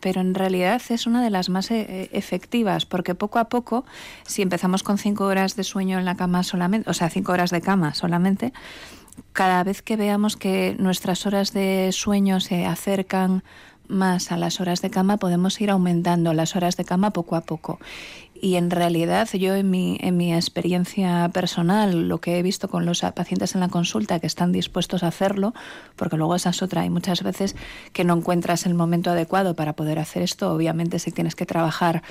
[0.00, 3.84] Pero en realidad es una de las más eh, efectivas, porque poco a poco,
[4.26, 7.50] si empezamos con cinco horas de sueño en la cama solamente, o sea, cinco horas
[7.50, 8.54] de cama solamente,
[9.34, 13.42] cada vez que veamos que nuestras horas de sueño se acercan
[13.88, 17.42] más a las horas de cama, podemos ir aumentando las horas de cama poco a
[17.42, 17.78] poco.
[18.40, 22.86] Y en realidad yo en mi, en mi experiencia personal, lo que he visto con
[22.86, 25.54] los pacientes en la consulta que están dispuestos a hacerlo,
[25.96, 27.56] porque luego esa es otra, hay muchas veces
[27.92, 32.02] que no encuentras el momento adecuado para poder hacer esto, obviamente si tienes que trabajar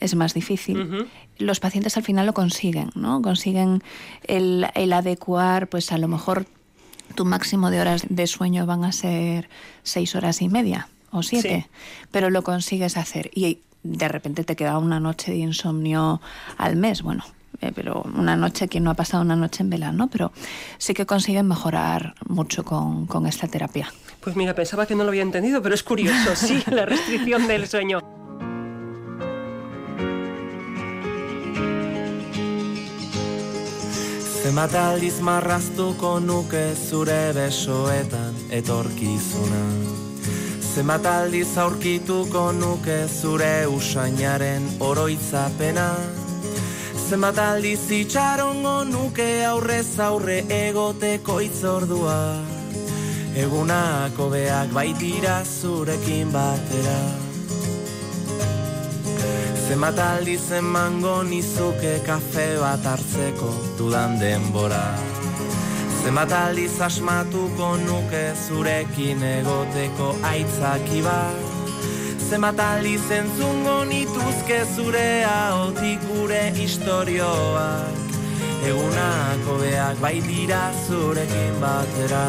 [0.00, 1.08] es más difícil.
[1.38, 3.22] Los pacientes al final lo consiguen, ¿no?
[3.22, 3.82] Consiguen
[4.24, 6.46] el, el adecuar, pues a lo mejor
[7.14, 9.48] tu máximo de horas de sueño van a ser
[9.82, 11.68] seis horas y media o siete,
[12.10, 16.20] pero lo consigues hacer y de repente te queda una noche de insomnio
[16.58, 17.24] al mes, bueno,
[17.60, 20.08] eh, pero una noche, quien no ha pasado una noche en vela, ¿no?
[20.08, 20.32] Pero
[20.78, 23.92] sí que consiguen mejorar mucho con, con esta terapia.
[24.20, 27.68] Pues mira, pensaba que no lo había entendido, pero es curioso, sí, la restricción del
[27.68, 28.00] sueño.
[34.42, 40.01] Zenbat aldiz marraztuko nuke zure besoetan etorkizuna
[40.72, 45.84] Zenbat aldiz aurkituko nuke zure usainaren oroitzapena?
[46.96, 52.16] Zenbat aldiz itxarongo nuke aurrez aurre egoteko itzordua
[53.44, 56.98] Egunako beak baitira zurekin batera.
[59.68, 64.86] Zenbat aldiz emango nizuke kafe bat hartzeko dudan denbora
[66.02, 71.76] Zenbat aldiz asmatuko nuke zurekin egoteko aitzaki bat.
[72.26, 78.16] Zenbat aldiz entzungo nituzke zure haotik gure istorioak.
[78.66, 82.24] Egunako beak baitira zurekin batera.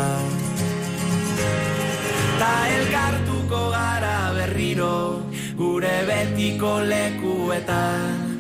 [2.43, 4.93] Ta elkartuko gara berriro
[5.57, 8.32] gure betiko lekuetan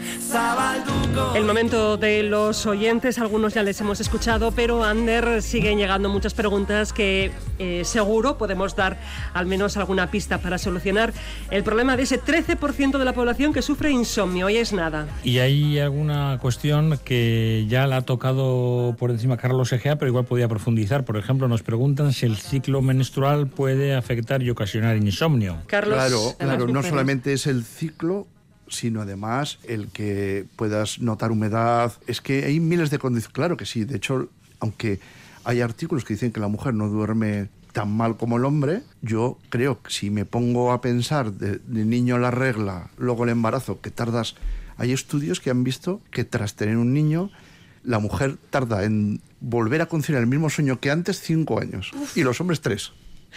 [1.35, 6.33] El momento de los oyentes, algunos ya les hemos escuchado, pero Ander siguen llegando muchas
[6.33, 8.99] preguntas que eh, seguro podemos dar
[9.33, 11.13] al menos alguna pista para solucionar
[11.51, 15.07] el problema de ese 13% de la población que sufre insomnio y es nada.
[15.23, 20.25] Y hay alguna cuestión que ya la ha tocado por encima Carlos Egea, pero igual
[20.25, 21.05] podía profundizar.
[21.05, 25.57] Por ejemplo, nos preguntan si el ciclo menstrual puede afectar y ocasionar insomnio.
[25.67, 28.27] Carlos, Claro, claro, no solamente es el ciclo,
[28.67, 31.93] sino además el que puedas notar humedad.
[32.07, 33.33] Es que hay miles de condiciones.
[33.33, 34.99] Claro que sí, de hecho, aunque
[35.43, 39.39] hay artículos que dicen que la mujer no duerme tan mal como el hombre, yo
[39.49, 43.81] creo que si me pongo a pensar de, de niño la regla, luego el embarazo,
[43.81, 44.35] que tardas...
[44.75, 47.29] Hay estudios que han visto que tras tener un niño,
[47.83, 52.23] la mujer tarda en volver a conciliar el mismo sueño que antes cinco años y
[52.23, 52.91] los hombres tres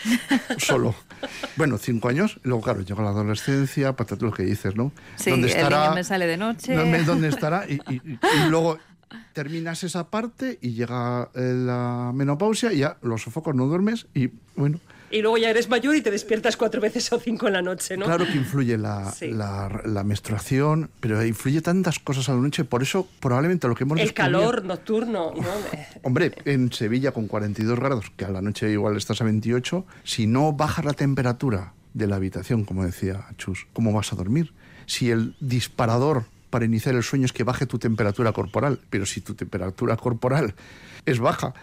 [0.58, 0.94] solo.
[1.56, 4.92] Bueno, cinco años, luego, claro, llega la adolescencia, para lo que dices, ¿no?
[5.16, 6.74] Sí, ¿Dónde el niño me sale de noche.
[7.04, 7.64] ¿Dónde, estará?
[7.68, 8.78] Y, y- y- y luego
[9.32, 14.30] terminas esa parte y llega eh, la menopausia y ya los sofocos no duermes y,
[14.56, 14.80] bueno,
[15.16, 17.96] Y luego ya eres mayor y te despiertas cuatro veces o cinco en la noche,
[17.96, 18.04] ¿no?
[18.04, 19.30] claro que influye la, Sí.
[19.30, 23.84] la, la menstruación, pero influye tantas cosas a la noche, por eso probablemente lo que
[23.84, 25.42] hemos El calor nocturno, ¿no?
[26.02, 30.26] Hombre, en Sevilla con 42 grados, que a la noche igual estás a 28, si
[30.26, 34.52] no bajas la temperatura de la habitación, como decía Chus, ¿cómo vas a dormir?
[34.84, 39.20] Si el disparador para iniciar el sueño es que baje tu temperatura corporal, pero si
[39.20, 40.54] tu temperatura corporal
[41.06, 41.54] es baja,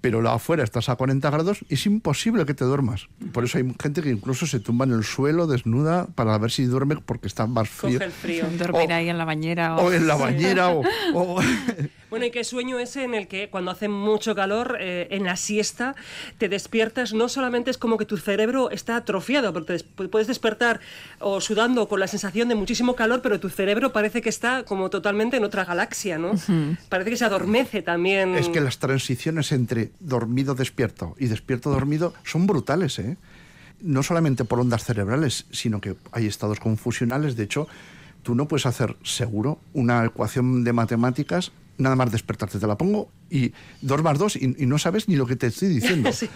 [0.00, 3.08] pero la afuera estás a 40 grados, es imposible que te duermas.
[3.32, 6.64] Por eso hay gente que incluso se tumba en el suelo desnuda para ver si
[6.64, 7.98] duerme porque está más frío.
[7.98, 8.44] Coge el frío.
[8.58, 9.76] Dormir ahí en la bañera.
[9.76, 9.86] O...
[9.86, 10.82] O en la bañera, o,
[11.14, 11.40] o-
[12.10, 15.36] Bueno, ¿y qué sueño ese en el que cuando hace mucho calor, eh, en la
[15.36, 15.94] siesta,
[16.38, 17.12] te despiertas?
[17.14, 20.80] No solamente es como que tu cerebro está atrofiado, porque te puedes despertar
[21.20, 24.90] o sudando con la sensación de muchísimo calor, pero tu cerebro parece que está como
[24.90, 26.32] totalmente en otra galaxia, ¿no?
[26.88, 28.34] Parece que se adormece también.
[28.34, 33.16] Es que las transiciones entre dormido despierto y despierto dormido son brutales, ¿eh?
[33.80, 37.34] No solamente por ondas cerebrales, sino que hay estados confusionales.
[37.36, 37.66] De hecho,
[38.22, 42.58] tú no puedes hacer seguro una ecuación de matemáticas nada más despertarte.
[42.58, 45.46] Te la pongo y dos más dos y, y no sabes ni lo que te
[45.48, 46.10] estoy diciendo.
[46.20, 46.28] Sí.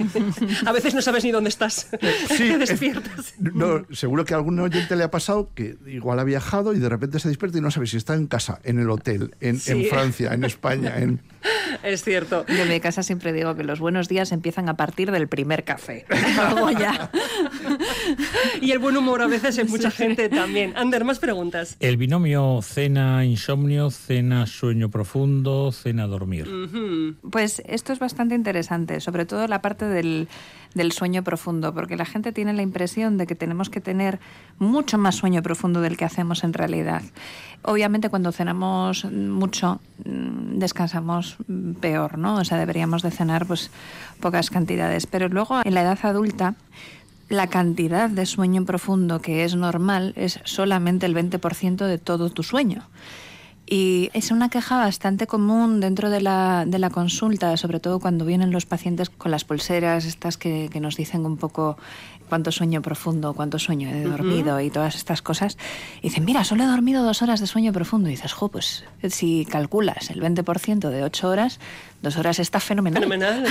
[0.66, 1.88] A veces no sabes ni dónde estás.
[2.28, 3.34] Sí, te es- despiertas.
[3.38, 6.88] No, seguro que a algún oyente le ha pasado que igual ha viajado y de
[6.88, 9.60] repente se despierta y no sabe si está en casa, en el hotel, en, en
[9.60, 9.84] Sí.
[9.90, 11.20] Francia, en España, en...
[11.82, 12.46] Es cierto.
[12.48, 15.64] Yo en mi casa siempre digo que los buenos días empiezan a partir del primer
[15.64, 16.06] café.
[16.52, 17.10] Luego ya.
[18.62, 20.72] Y el buen humor a veces en mucha gente también.
[20.76, 21.76] Ander, más preguntas.
[21.80, 25.72] El binomio cena-insomnio, cena-sueño profundo,
[26.84, 27.16] cena-dormir.
[27.30, 30.28] Pues esto es bastante interesante, sobre todo la parte del,
[30.74, 34.20] del sueño profundo, porque la gente tiene la impresión de que tenemos que tener
[34.58, 37.02] mucho más sueño profundo del que hacemos en realidad.
[37.62, 42.36] Obviamente cuando cenamos mucho mm, descansamos mm, peor, ¿no?
[42.36, 43.70] O sea, deberíamos de cenar pues
[44.20, 46.54] pocas cantidades, pero luego en la edad adulta
[47.28, 52.42] la cantidad de sueño profundo que es normal es solamente el 20% de todo tu
[52.42, 52.84] sueño.
[53.66, 58.24] Y es una queja bastante común dentro de la, de la consulta, sobre todo cuando
[58.24, 61.78] vienen los pacientes con las pulseras, estas que, que nos dicen un poco
[62.28, 65.56] cuánto sueño profundo, cuánto sueño he dormido y todas estas cosas.
[66.00, 68.08] Y dicen, mira, solo he dormido dos horas de sueño profundo.
[68.08, 71.60] Y dices, jo, pues si calculas el 20% de ocho horas,
[72.02, 73.02] dos horas está fenomenal.
[73.02, 73.44] Fenomenal.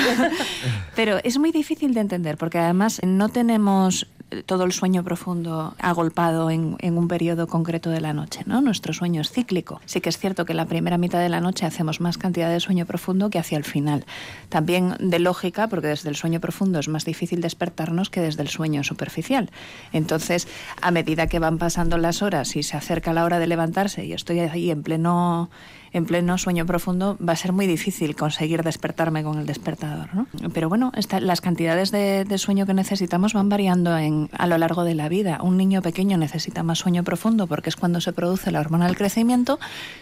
[0.95, 4.07] Pero es muy difícil de entender porque además no tenemos
[4.45, 8.61] todo el sueño profundo agolpado en, en, un periodo concreto de la noche, ¿no?
[8.61, 9.81] Nuestro sueño es cíclico.
[9.85, 12.49] Sí que es cierto que en la primera mitad de la noche hacemos más cantidad
[12.49, 14.05] de sueño profundo que hacia el final.
[14.49, 18.49] También de lógica, porque desde el sueño profundo es más difícil despertarnos que desde el
[18.49, 19.51] sueño superficial.
[19.91, 20.47] Entonces,
[20.81, 24.13] a medida que van pasando las horas y se acerca la hora de levantarse y
[24.13, 25.49] estoy ahí en pleno
[25.93, 30.13] en pleno sueño profundo va a ser muy difícil conseguir despertarme con el despertador.
[30.13, 30.27] ¿no?
[30.53, 34.57] Pero bueno, esta, las cantidades de, de, sueño que necesitamos van variando en, a lo
[34.57, 35.39] largo de la vida.
[35.41, 38.97] Un niño pequeño necesita más sueño profundo porque es cuando se produce la hormona del
[38.97, 39.59] crecimiento,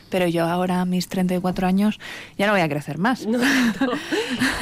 [0.09, 1.99] pero yo ahora a mis 34 años
[2.37, 3.27] ya no voy a crecer más.
[3.27, 3.45] No, no.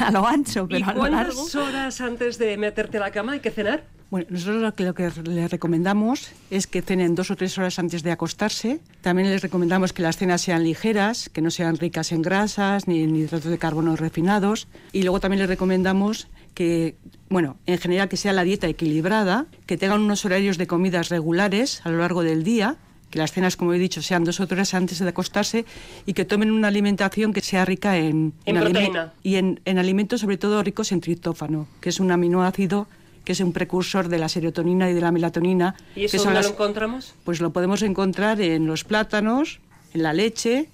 [0.00, 1.68] a lo ancho, pero ¿Y a lo cuántas largo.
[1.68, 3.84] horas antes de meterte a la cama hay que cenar?
[4.10, 7.78] Bueno, nosotros lo que, lo que les recomendamos es que cenen dos o tres horas
[7.78, 8.80] antes de acostarse.
[9.02, 13.02] También les recomendamos que las cenas sean ligeras, que no sean ricas en grasas ni
[13.02, 14.66] en hidratos de carbono refinados.
[14.92, 16.96] Y luego también les recomendamos que,
[17.28, 21.80] bueno, en general que sea la dieta equilibrada, que tengan unos horarios de comidas regulares
[21.84, 22.78] a lo largo del día,
[23.10, 25.64] que las cenas, como he dicho, sean dos o tres horas antes de acostarse
[26.04, 29.12] y que tomen una alimentación que sea rica en, En proteína.
[29.22, 32.88] y en, en alimentos sobre todo ricos en triptófano, que es un aminoácido
[33.30, 35.76] que es un precursor de la serotonina y de la melatonina.
[35.94, 37.14] ¿Y eso que son dónde las- lo encontramos?
[37.22, 39.60] Pues lo podemos encontrar en los plátanos,
[39.94, 40.68] en la leche,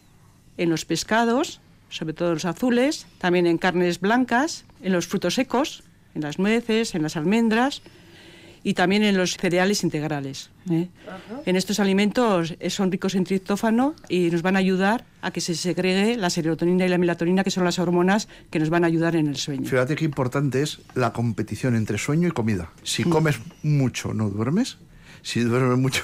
[0.56, 5.82] en los pescados, sobre todo los azules, también en carnes blancas, en los frutos secos,
[6.14, 7.82] en las nueces, en las almendras
[8.68, 10.50] y también en los cereales integrales.
[10.68, 10.88] ¿eh?
[11.46, 15.40] En estos alimentos eh, son ricos en triptófano y nos van a ayudar a que
[15.40, 18.88] se segregue la serotonina y la melatonina, que son las hormonas que nos van a
[18.88, 19.70] ayudar en el sueño.
[19.70, 22.72] Fíjate qué importante es la competición entre sueño y comida.
[22.82, 23.10] Si Mm.
[23.10, 24.78] comes mucho, no duermes.
[25.22, 26.02] Si duermes mucho,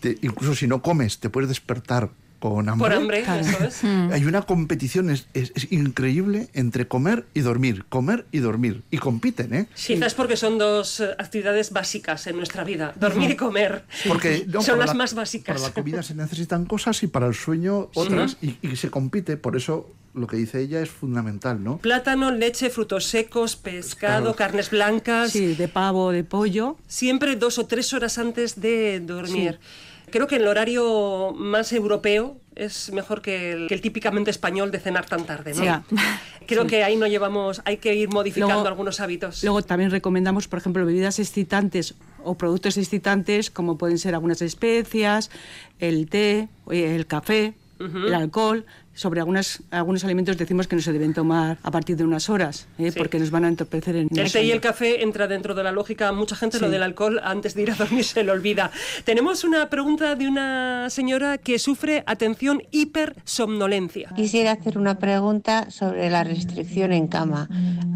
[0.00, 2.10] te- incluso si no comes, te puedes despertar
[2.50, 2.88] con hambre.
[2.88, 3.84] Por hambre, eso es.
[4.12, 8.82] Hay una competición es, es- es increíble entre comer y dormir, comer y dormir.
[8.90, 9.68] Y compiten, ¿eh?
[9.74, 13.84] Quizás porque son dos eh, actividades básicas en nuestra vida, dormir y comer.
[14.08, 15.56] Porque no, son las la- más básicas.
[15.56, 18.36] Para la comida se necesitan cosas y para el sueño otras.
[18.42, 21.78] y, y se compite, por eso lo que dice ella es fundamental, ¿no?
[21.78, 24.36] Plátano, leche, frutos secos, pescado, Pescado.
[24.36, 25.30] carnes blancas.
[25.30, 26.76] Sí, de pavo, de pollo.
[26.86, 29.58] Siempre dos o tres horas antes de dormir.
[30.12, 34.78] Creo que el horario más europeo es mejor que el, que el típicamente español de
[34.78, 35.62] cenar tan tarde, ¿no?
[35.88, 35.96] Sí.
[36.46, 36.68] Creo Sí.
[36.68, 39.42] que ahí no llevamos, hay que ir modificando Luego- algunos hábitos.
[39.42, 45.30] Luego también recomendamos, por ejemplo, bebidas excitantes o productos excitantes como pueden ser algunas especias,
[45.78, 48.64] el té, el café, el alcohol.
[48.94, 52.66] Sobre algunas, algunos alimentos decimos que no se deben tomar a partir de unas horas,
[52.78, 52.90] ¿eh?
[52.90, 52.98] Sí.
[52.98, 55.62] porque nos van a entorpecer en El el té y el café entra dentro de
[55.62, 56.12] la lógica.
[56.12, 58.70] Mucha gente lo del alcohol antes de ir a dormir se le olvida.
[59.04, 64.10] Tenemos una pregunta de una señora que sufre, atención, hipersomnolencia.
[64.14, 67.48] Quisiera hacer una pregunta sobre la restricción en cama.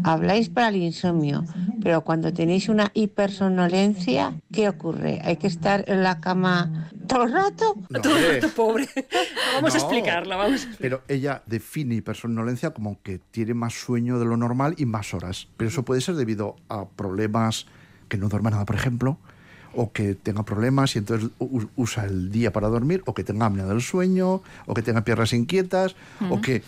[0.03, 1.43] Habláis para el insomnio,
[1.83, 5.21] pero cuando tenéis una hipersomnolencia, ¿qué ocurre?
[5.23, 7.75] ¿Hay que estar en la cama todo el rato?
[7.89, 8.39] No, Tú, hombre.
[8.41, 8.87] tú pobre.
[9.55, 10.86] Vamos a explicarla, vamos a explicarla.
[10.87, 15.49] Pero ella define hipersomnolencia como que tiene más sueño de lo normal y más horas.
[15.57, 17.65] Pero eso puede ser debido a problemas
[18.07, 19.17] que no duerma nada, por ejemplo,
[19.73, 21.29] o que tenga problemas y entonces
[21.75, 25.33] usa el día para dormir, o que tenga apnea del sueño, o que tenga piernas
[25.33, 25.97] inquietas,
[26.29, 26.63] o que...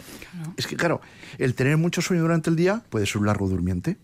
[0.58, 1.00] Es que, claro,
[1.38, 3.96] el tener mucho sueño durante el día puede ser un largo durmiente,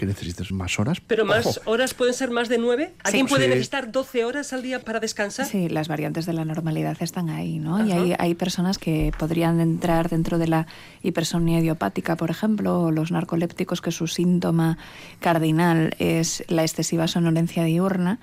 [0.00, 0.98] que necesites más horas.
[1.06, 2.94] Pero más Ojo, horas pueden ser más de nueve.
[3.04, 3.50] ¿Alguien puede Sí.
[3.50, 5.44] necesitar 12 horas al día para descansar?
[5.44, 7.86] Sí, las variantes de la normalidad están ahí, ¿no?
[7.86, 10.66] Y hay, hay personas que podrían entrar dentro de la
[11.02, 14.78] hipersomnia idiopática, por ejemplo, o los narcolépticos, que su síntoma
[15.20, 18.20] cardinal es la excesiva somnolencia diurna.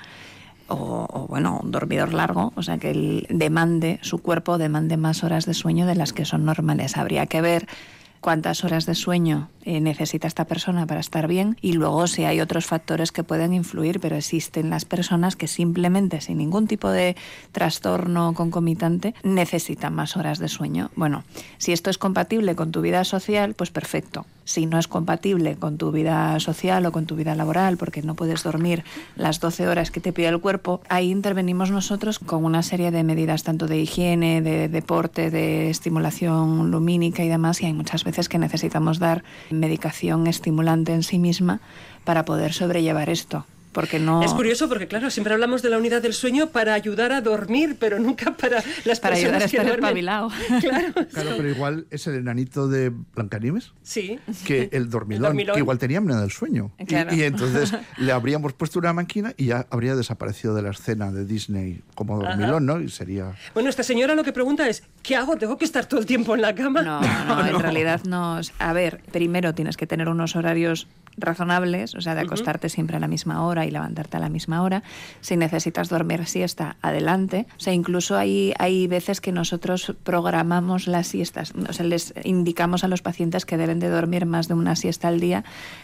[0.70, 5.24] O, o, bueno, un dormidor largo, o sea que el demande, su cuerpo demande más
[5.24, 6.98] horas de sueño de las que son normales.
[6.98, 7.68] Habría que ver
[8.22, 12.42] cuántas horas de sueño eh, necesita esta persona para estar bien y luego si hay
[12.42, 17.16] otros factores que pueden influir, pero existen las personas que simplemente sin ningún tipo de
[17.52, 20.92] trastorno concomitante necesitan más horas de sueño.
[20.96, 21.24] Bueno,
[21.58, 24.26] si esto es compatible con tu vida social, pues perfecto.
[24.48, 28.16] Si no es compatible con tu vida social o con tu vida laboral, porque no
[28.16, 28.86] puedes dormir
[29.18, 33.04] las 12 horas que te pide el cuerpo, ahí intervenimos nosotros con una serie de
[33.04, 38.30] medidas tanto de higiene, de deporte, de estimulación lumínica y demás, y hay muchas veces
[38.30, 41.60] que necesitamos dar medicación estimulante en sí misma
[42.06, 43.46] para poder sobrellevar esto.
[43.72, 44.24] Porque no...
[44.24, 47.78] Es curioso porque, claro, siempre hablamos de la unidad del sueño para ayudar a dormir,
[47.80, 49.84] pero nunca para las para personas ayudar a que estar duermen.
[49.86, 50.30] espabilado.
[50.62, 54.20] Claro, Claro, pero igual es el enanito de Blancanieves sí.
[54.46, 55.54] que el dormilón, dormilón.
[55.56, 56.72] que igual tenía apnea del sueño.
[56.80, 57.14] Y- Claro.
[57.14, 61.26] Y, entonces le habríamos puesto una máquina y ya habría desaparecido de la escena de
[61.26, 62.80] Disney como dormilón, ¿no?
[62.82, 63.34] Y sería...
[63.54, 65.36] Bueno, esta señora lo que pregunta es, ¿qué hago?
[65.38, 66.82] ¿Tengo que estar todo el tiempo en la cama?
[66.82, 68.40] No, no, en realidad no.
[68.60, 70.88] A ver, primero tienes que tener unos horarios
[71.18, 74.62] razonables, o sea, de acostarte siempre a la misma hora y levantarte a la misma
[74.62, 74.84] hora.
[75.22, 77.48] Si necesitas dormir siesta, adelante.
[77.58, 81.54] O sea, incluso hay, hay veces que nosotros programamos las siestas.
[81.70, 85.08] O sea, les indicamos a los pacientes que deben de dormir más de una siesta
[85.08, 85.44] al día,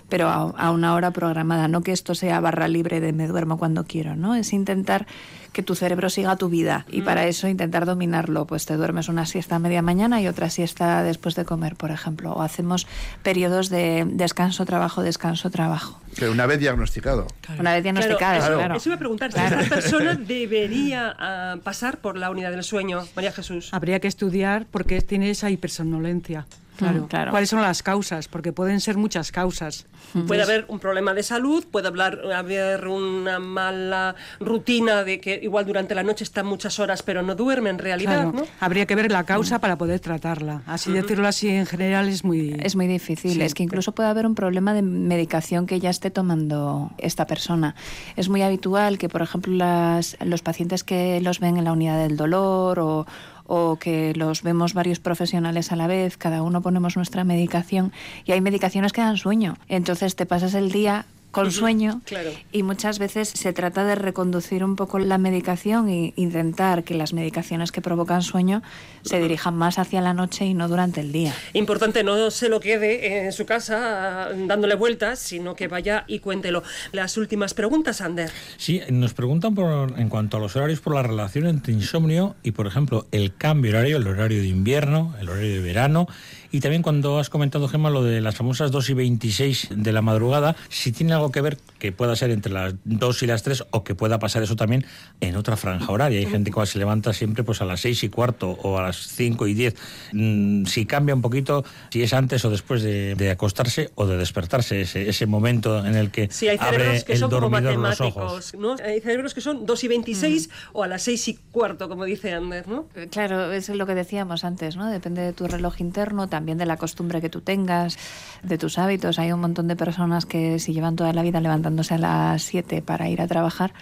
[0.10, 1.68] pero a, a una hora programada.
[1.68, 4.36] No que esto sea barra libre de me duermo cuando quiero, ¿no?
[4.36, 5.08] Es intentar
[5.54, 8.46] que tu cerebro siga tu vida y para eso intentar dominarlo.
[8.46, 11.92] Pues te duermes una siesta a media mañana y otra siesta después de comer, por
[11.92, 12.34] ejemplo.
[12.34, 12.88] O hacemos
[13.22, 16.02] periodos de descanso, trabajo, descanso, trabajo.
[16.16, 17.28] Pero una vez diagnosticado.
[17.58, 18.76] Una vez diagnosticado, eso, claro.
[18.76, 19.58] eso iba a preguntar, Claro.
[19.58, 23.70] si esta persona debería ah, pasar por la unidad del sueño, María Jesús.
[23.74, 26.46] Habría que estudiar por qué tiene esa hipersomnolencia.
[26.78, 27.02] Claro.
[27.04, 27.32] Mm, claro.
[27.32, 28.28] ¿Cuáles son las causas?
[28.28, 29.86] Porque pueden ser muchas causas.
[30.28, 35.66] Puede haber un problema de salud, puede hablar, haber una mala rutina de que igual
[35.66, 38.32] durante la noche está muchas horas pero no duerme en realidad, Claro.
[38.34, 38.44] ¿no?
[38.60, 40.62] Habría que ver la causa para poder tratarla.
[40.68, 42.56] Así decirlo así en general es muy...
[42.62, 43.34] Es muy difícil.
[43.34, 43.42] Sí.
[43.42, 47.76] Es que incluso puede haber un problema de medicación que ya esté tomando esta persona.
[48.16, 51.98] Es muy habitual que, por ejemplo, las- los pacientes que los ven en la unidad
[51.98, 53.06] del dolor o,
[53.46, 57.92] o que los vemos varios profesionales a la vez, cada uno ponemos nuestra medicación
[58.26, 59.58] y hay medicaciones que dan sueño.
[59.68, 62.30] Entonces te pasas el día con sueño claro.
[62.52, 67.12] y muchas veces se trata de reconducir un poco la medicación e intentar que las
[67.12, 68.62] medicaciones que provocan sueño
[69.02, 71.34] se dirijan más hacia la noche y no durante el día.
[71.54, 76.62] Importante, no se lo quede en su casa dándole vueltas, sino que vaya y cuéntelo.
[76.92, 78.30] Las últimas preguntas, Ander.
[78.58, 82.52] Sí, nos preguntan por, en cuanto a los horarios por la relación entre insomnio y,
[82.52, 86.08] por ejemplo, el cambio horario, el horario de invierno, el horario de verano,
[86.54, 90.04] y también cuando has comentado, Gemma, lo de las famosas 2 y 26 de la
[90.04, 93.66] madrugada, si tiene algo que ver que pueda ser entre las 2 y las 3
[93.72, 94.86] o que pueda pasar eso también
[95.20, 96.20] en otra franja horaria.
[96.20, 98.98] Hay gente que se levanta siempre pues a las 6 y cuarto o a las
[98.98, 99.76] 5 y 10.
[100.14, 104.18] Mm, si cambia un poquito, si es antes o después de, de acostarse o de
[104.18, 107.50] despertarse, ese, ese momento en el que Sí, hay abre cerebros que el son como
[107.50, 108.16] dormidor los ojos.
[108.54, 108.76] matemáticos, ¿no?
[108.86, 112.32] Hay cerebros que son 2 y 26 o a las 6 y cuarto, como dice
[112.32, 112.88] Ander, ¿no?
[112.96, 114.88] Eh, Claro, es lo que decíamos antes, ¿no?
[114.90, 117.98] Depende de tu reloj interno, también de la costumbre que tú tengas,
[118.44, 119.18] de tus hábitos.
[119.20, 122.82] Hay un montón de personas que si llevan toda la vida levantándose a las 7
[122.82, 123.74] para ir a trabajar,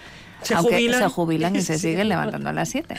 [0.44, 1.00] Se aunque jubilan.
[1.02, 1.90] se jubilan y se Sí.
[1.90, 2.96] siguen levantando a las 7.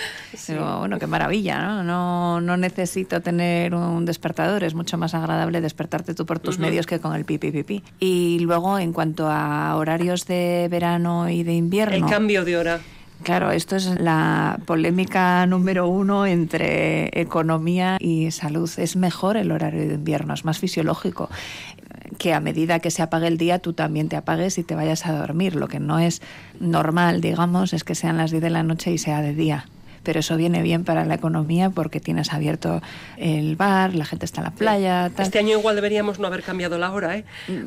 [0.46, 1.82] Pero bueno, qué maravilla, ¿no?
[1.84, 2.40] ¿no?
[2.40, 6.98] No necesito tener un despertador, es mucho más agradable despertarte tú por tus medios que
[7.00, 7.82] con el pipi pipi.
[8.00, 11.94] Y luego, en cuanto a horarios de verano y de invierno...
[11.94, 12.80] El cambio de hora.
[13.22, 18.68] Claro, esto es la polémica número uno entre economía y salud.
[18.78, 21.28] Es mejor el horario de invierno, es más fisiológico.
[22.18, 25.06] Que a medida que se apague el día, tú también te apagues y te vayas
[25.06, 25.54] a dormir.
[25.54, 26.20] Lo que no es
[26.58, 29.66] normal, digamos, es que sean las 10 de la noche y sea de día.
[30.02, 32.80] Pero eso viene bien para la economía porque tienes abierto
[33.16, 35.10] el bar, la gente está en la playa.
[35.14, 35.26] tal.
[35.26, 37.24] Este año igual deberíamos no haber cambiado la hora, ¿eh?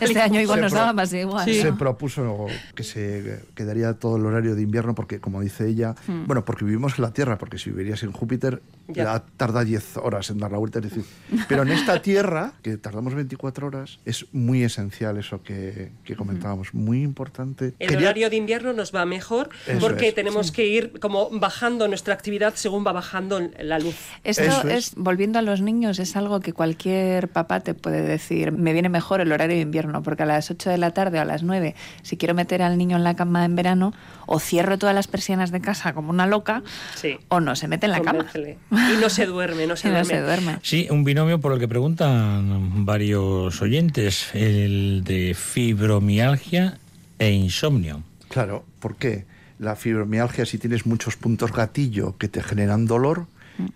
[0.00, 1.44] Este año igual Se nos pro- daba más igual.
[1.44, 1.78] Se ¿no?
[1.78, 6.26] propuso que se quedaría todo el horario de invierno porque, como dice ella, Hmm.
[6.26, 9.04] bueno, porque vivimos en la Tierra, porque si vivirías en Júpiter, Ya.
[9.04, 10.80] ya tarda 10 horas en dar la vuelta.
[10.80, 11.04] Es decir,
[11.48, 16.74] pero en esta Tierra, que tardamos 24 horas, es muy esencial eso que, que comentábamos,
[16.74, 17.72] muy importante.
[17.78, 21.30] El Quería- horario de invierno nos va mejor Eso porque es, tenemos que ir como
[21.30, 23.94] bajando nuestra actividad según va bajando la luz.
[24.24, 24.88] Esto Eso es.
[24.88, 24.94] es.
[24.96, 28.52] volviendo a los niños, es algo que cualquier papá te puede decir.
[28.52, 31.22] Me viene mejor el horario de invierno, porque a las 8 de la tarde o
[31.22, 33.92] a las 9, si quiero meter al niño en la cama en verano,
[34.26, 36.62] o cierro todas las persianas de casa como una loca,
[36.96, 37.16] Sí.
[37.28, 38.26] o no se mete en la cama.
[38.34, 40.14] Y no se duerme, no se Y no duerme.
[40.14, 40.58] se duerme.
[40.62, 46.78] Sí, un binomio por el que preguntan varios oyentes, el de fibromialgia
[47.18, 48.02] e insomnio.
[48.28, 49.24] Claro, ¿por qué?
[49.58, 53.26] La fibromialgia, si tienes muchos puntos gatillo que te generan dolor,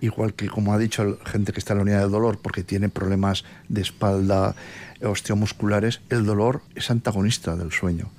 [0.00, 2.88] igual que como ha dicho gente que está en la unidad de dolor porque tiene
[2.88, 4.54] problemas de espalda,
[5.02, 8.10] osteomusculares, el dolor es antagonista del sueño.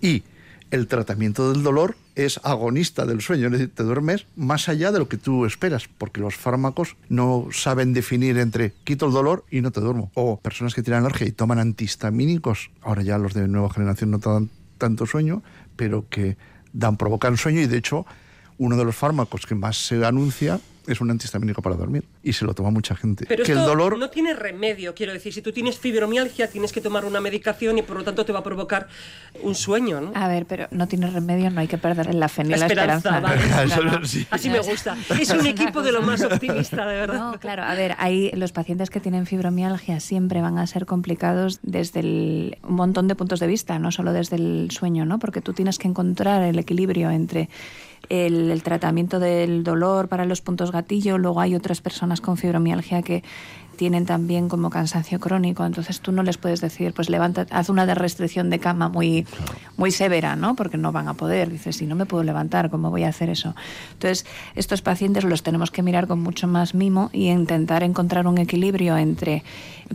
[0.00, 0.22] Y
[0.70, 4.98] el tratamiento del dolor es agonista del sueño, es decir, te duermes más allá de
[4.98, 9.60] lo que tú esperas, porque los fármacos no saben definir entre quito el dolor y
[9.60, 10.10] no te duermo.
[10.14, 14.18] O personas que tienen alergia y toman antihistamínicos, ahora ya los de nueva generación no
[14.18, 15.42] te dan tanto sueño,
[15.76, 16.36] pero que
[16.72, 18.06] dan provocan sueño y de hecho
[18.58, 22.04] uno de los fármacos que más se anuncia es un antihistamínico para dormir.
[22.22, 23.24] y se lo toma mucha gente.
[23.28, 25.32] Pero que esto el dolor no tiene remedio, quiero decir.
[25.32, 28.40] Si tú tienes fibromialgia, tienes que tomar una medicación y por lo tanto te va
[28.40, 28.88] a provocar
[29.42, 30.12] un sueño, ¿no?
[30.14, 32.66] A ver, pero no tiene remedio, no hay que perder la fe ni La la,
[32.66, 33.54] esperanza, esperanza.
[33.56, 33.64] vale.
[33.72, 34.06] Eso Claro.
[34.06, 34.26] sí.
[34.30, 34.96] Así me gusta.
[35.20, 37.18] Es un equipo de lo más optimista, de verdad.
[37.32, 41.60] No, claro, a ver, hay los pacientes que tienen fibromialgia siempre van a ser complicados
[41.62, 45.18] desde el- un montón de puntos de vista, no solo desde el sueño, ¿no?
[45.18, 47.48] Porque tú tienes que encontrar el equilibrio entre
[48.08, 53.02] el, el tratamiento del dolor para los puntos gatillo, luego hay otras personas con fibromialgia
[53.02, 53.22] que
[53.78, 57.86] tienen también como cansancio crónico, entonces tú no les puedes decir, pues levanta, haz una
[57.94, 59.24] restricción de cama muy,
[59.76, 60.56] muy severa, ¿no?
[60.56, 61.48] Porque no van a poder.
[61.48, 63.54] Dices, si no me puedo levantar, ¿cómo voy a hacer eso?
[63.92, 64.26] Entonces,
[64.56, 68.96] estos pacientes los tenemos que mirar con mucho más mimo y intentar encontrar un equilibrio
[68.96, 69.44] entre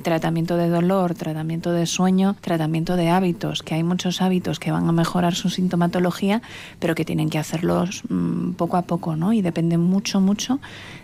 [0.01, 4.87] tratamiento de dolor, tratamiento de sueño, tratamiento de hábitos, que hay muchos hábitos que van
[4.87, 6.41] a mejorar su sintomatología,
[6.79, 9.33] pero que tienen que hacerlos mm, poco a poco, ¿no?
[9.33, 10.61] Y depende mucho, mucho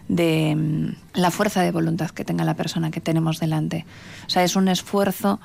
[0.10, 3.86] de mm, la fuerza de voluntad que tenga la persona que tenemos delante.
[4.28, 5.40] O sea, es un esfuerzo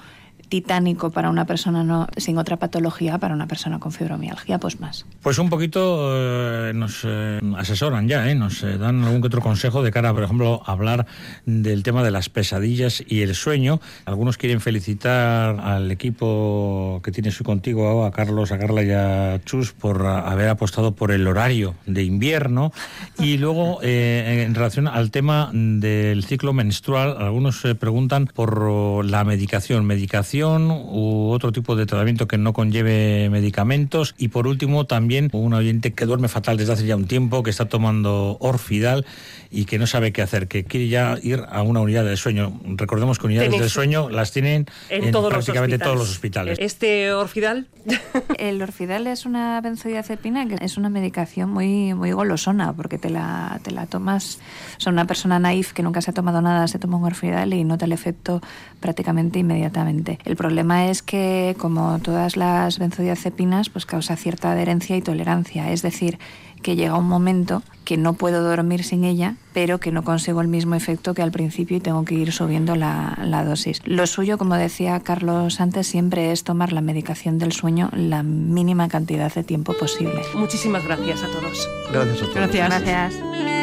[0.49, 5.07] titánico para una persona no, sin otra patología, para una persona con fibromialgia, pues más.
[5.23, 8.35] Pues un poquito eh, nos eh, asesoran ya, ¿eh?
[8.35, 11.07] nos eh, dan algún que otro consejo de cara, por ejemplo, a hablar
[11.47, 13.81] del tema de las pesadillas y el sueño.
[14.07, 19.73] Algunos quieren felicitar al equipo que tienes contigo, a Carlos, a Carla y a Chus,
[19.73, 22.73] por haber apostado por el horario de invierno.
[23.19, 29.25] Y luego, eh, en relación al tema del ciclo menstrual, algunos se preguntan por la
[29.25, 34.15] medicación, medicación u otro tipo de tratamiento que no conlleve medicamentos.
[34.19, 37.51] Y por último, también un oyente que duerme fatal desde hace ya un tiempo, que
[37.51, 39.07] está tomando Orfidal
[39.51, 42.61] y que no sabe qué hacer, que quiere ya ir a una unidad de sueño.
[42.77, 46.53] Recordemos que unidades de sueño las tienen En, en, todos prácticamente los todos los hospitales.
[46.55, 46.73] hospitales.
[46.73, 47.69] Este Orfidal
[48.39, 53.61] El Orfidal es una benzodiazepina que es una medicación muy, muy golosona porque te la,
[53.63, 54.39] te la tomas.
[54.79, 57.53] O sea, una persona naif que nunca se ha tomado nada se toma un Orfidal
[57.53, 58.41] y nota el efecto
[58.81, 60.19] prácticamente inmediatamente.
[60.25, 65.71] El problema es que, como todas las benzodiazepinas, pues causa cierta adherencia y tolerancia.
[65.73, 66.19] Es decir,
[66.65, 70.49] que llega un momento que no puedo dormir sin ella, pero que no consigo el
[70.49, 73.83] mismo efecto que al principio y tengo que ir subiendo la, la dosis.
[73.85, 78.89] Lo suyo, como decía Carlos antes, siempre es tomar la medicación del sueño la mínima
[78.89, 80.23] cantidad de tiempo posible.
[80.35, 81.69] Muchísimas gracias a todos.
[81.93, 82.35] Gracias a todos.
[82.35, 82.69] Gracias.
[82.69, 83.54] Gracias.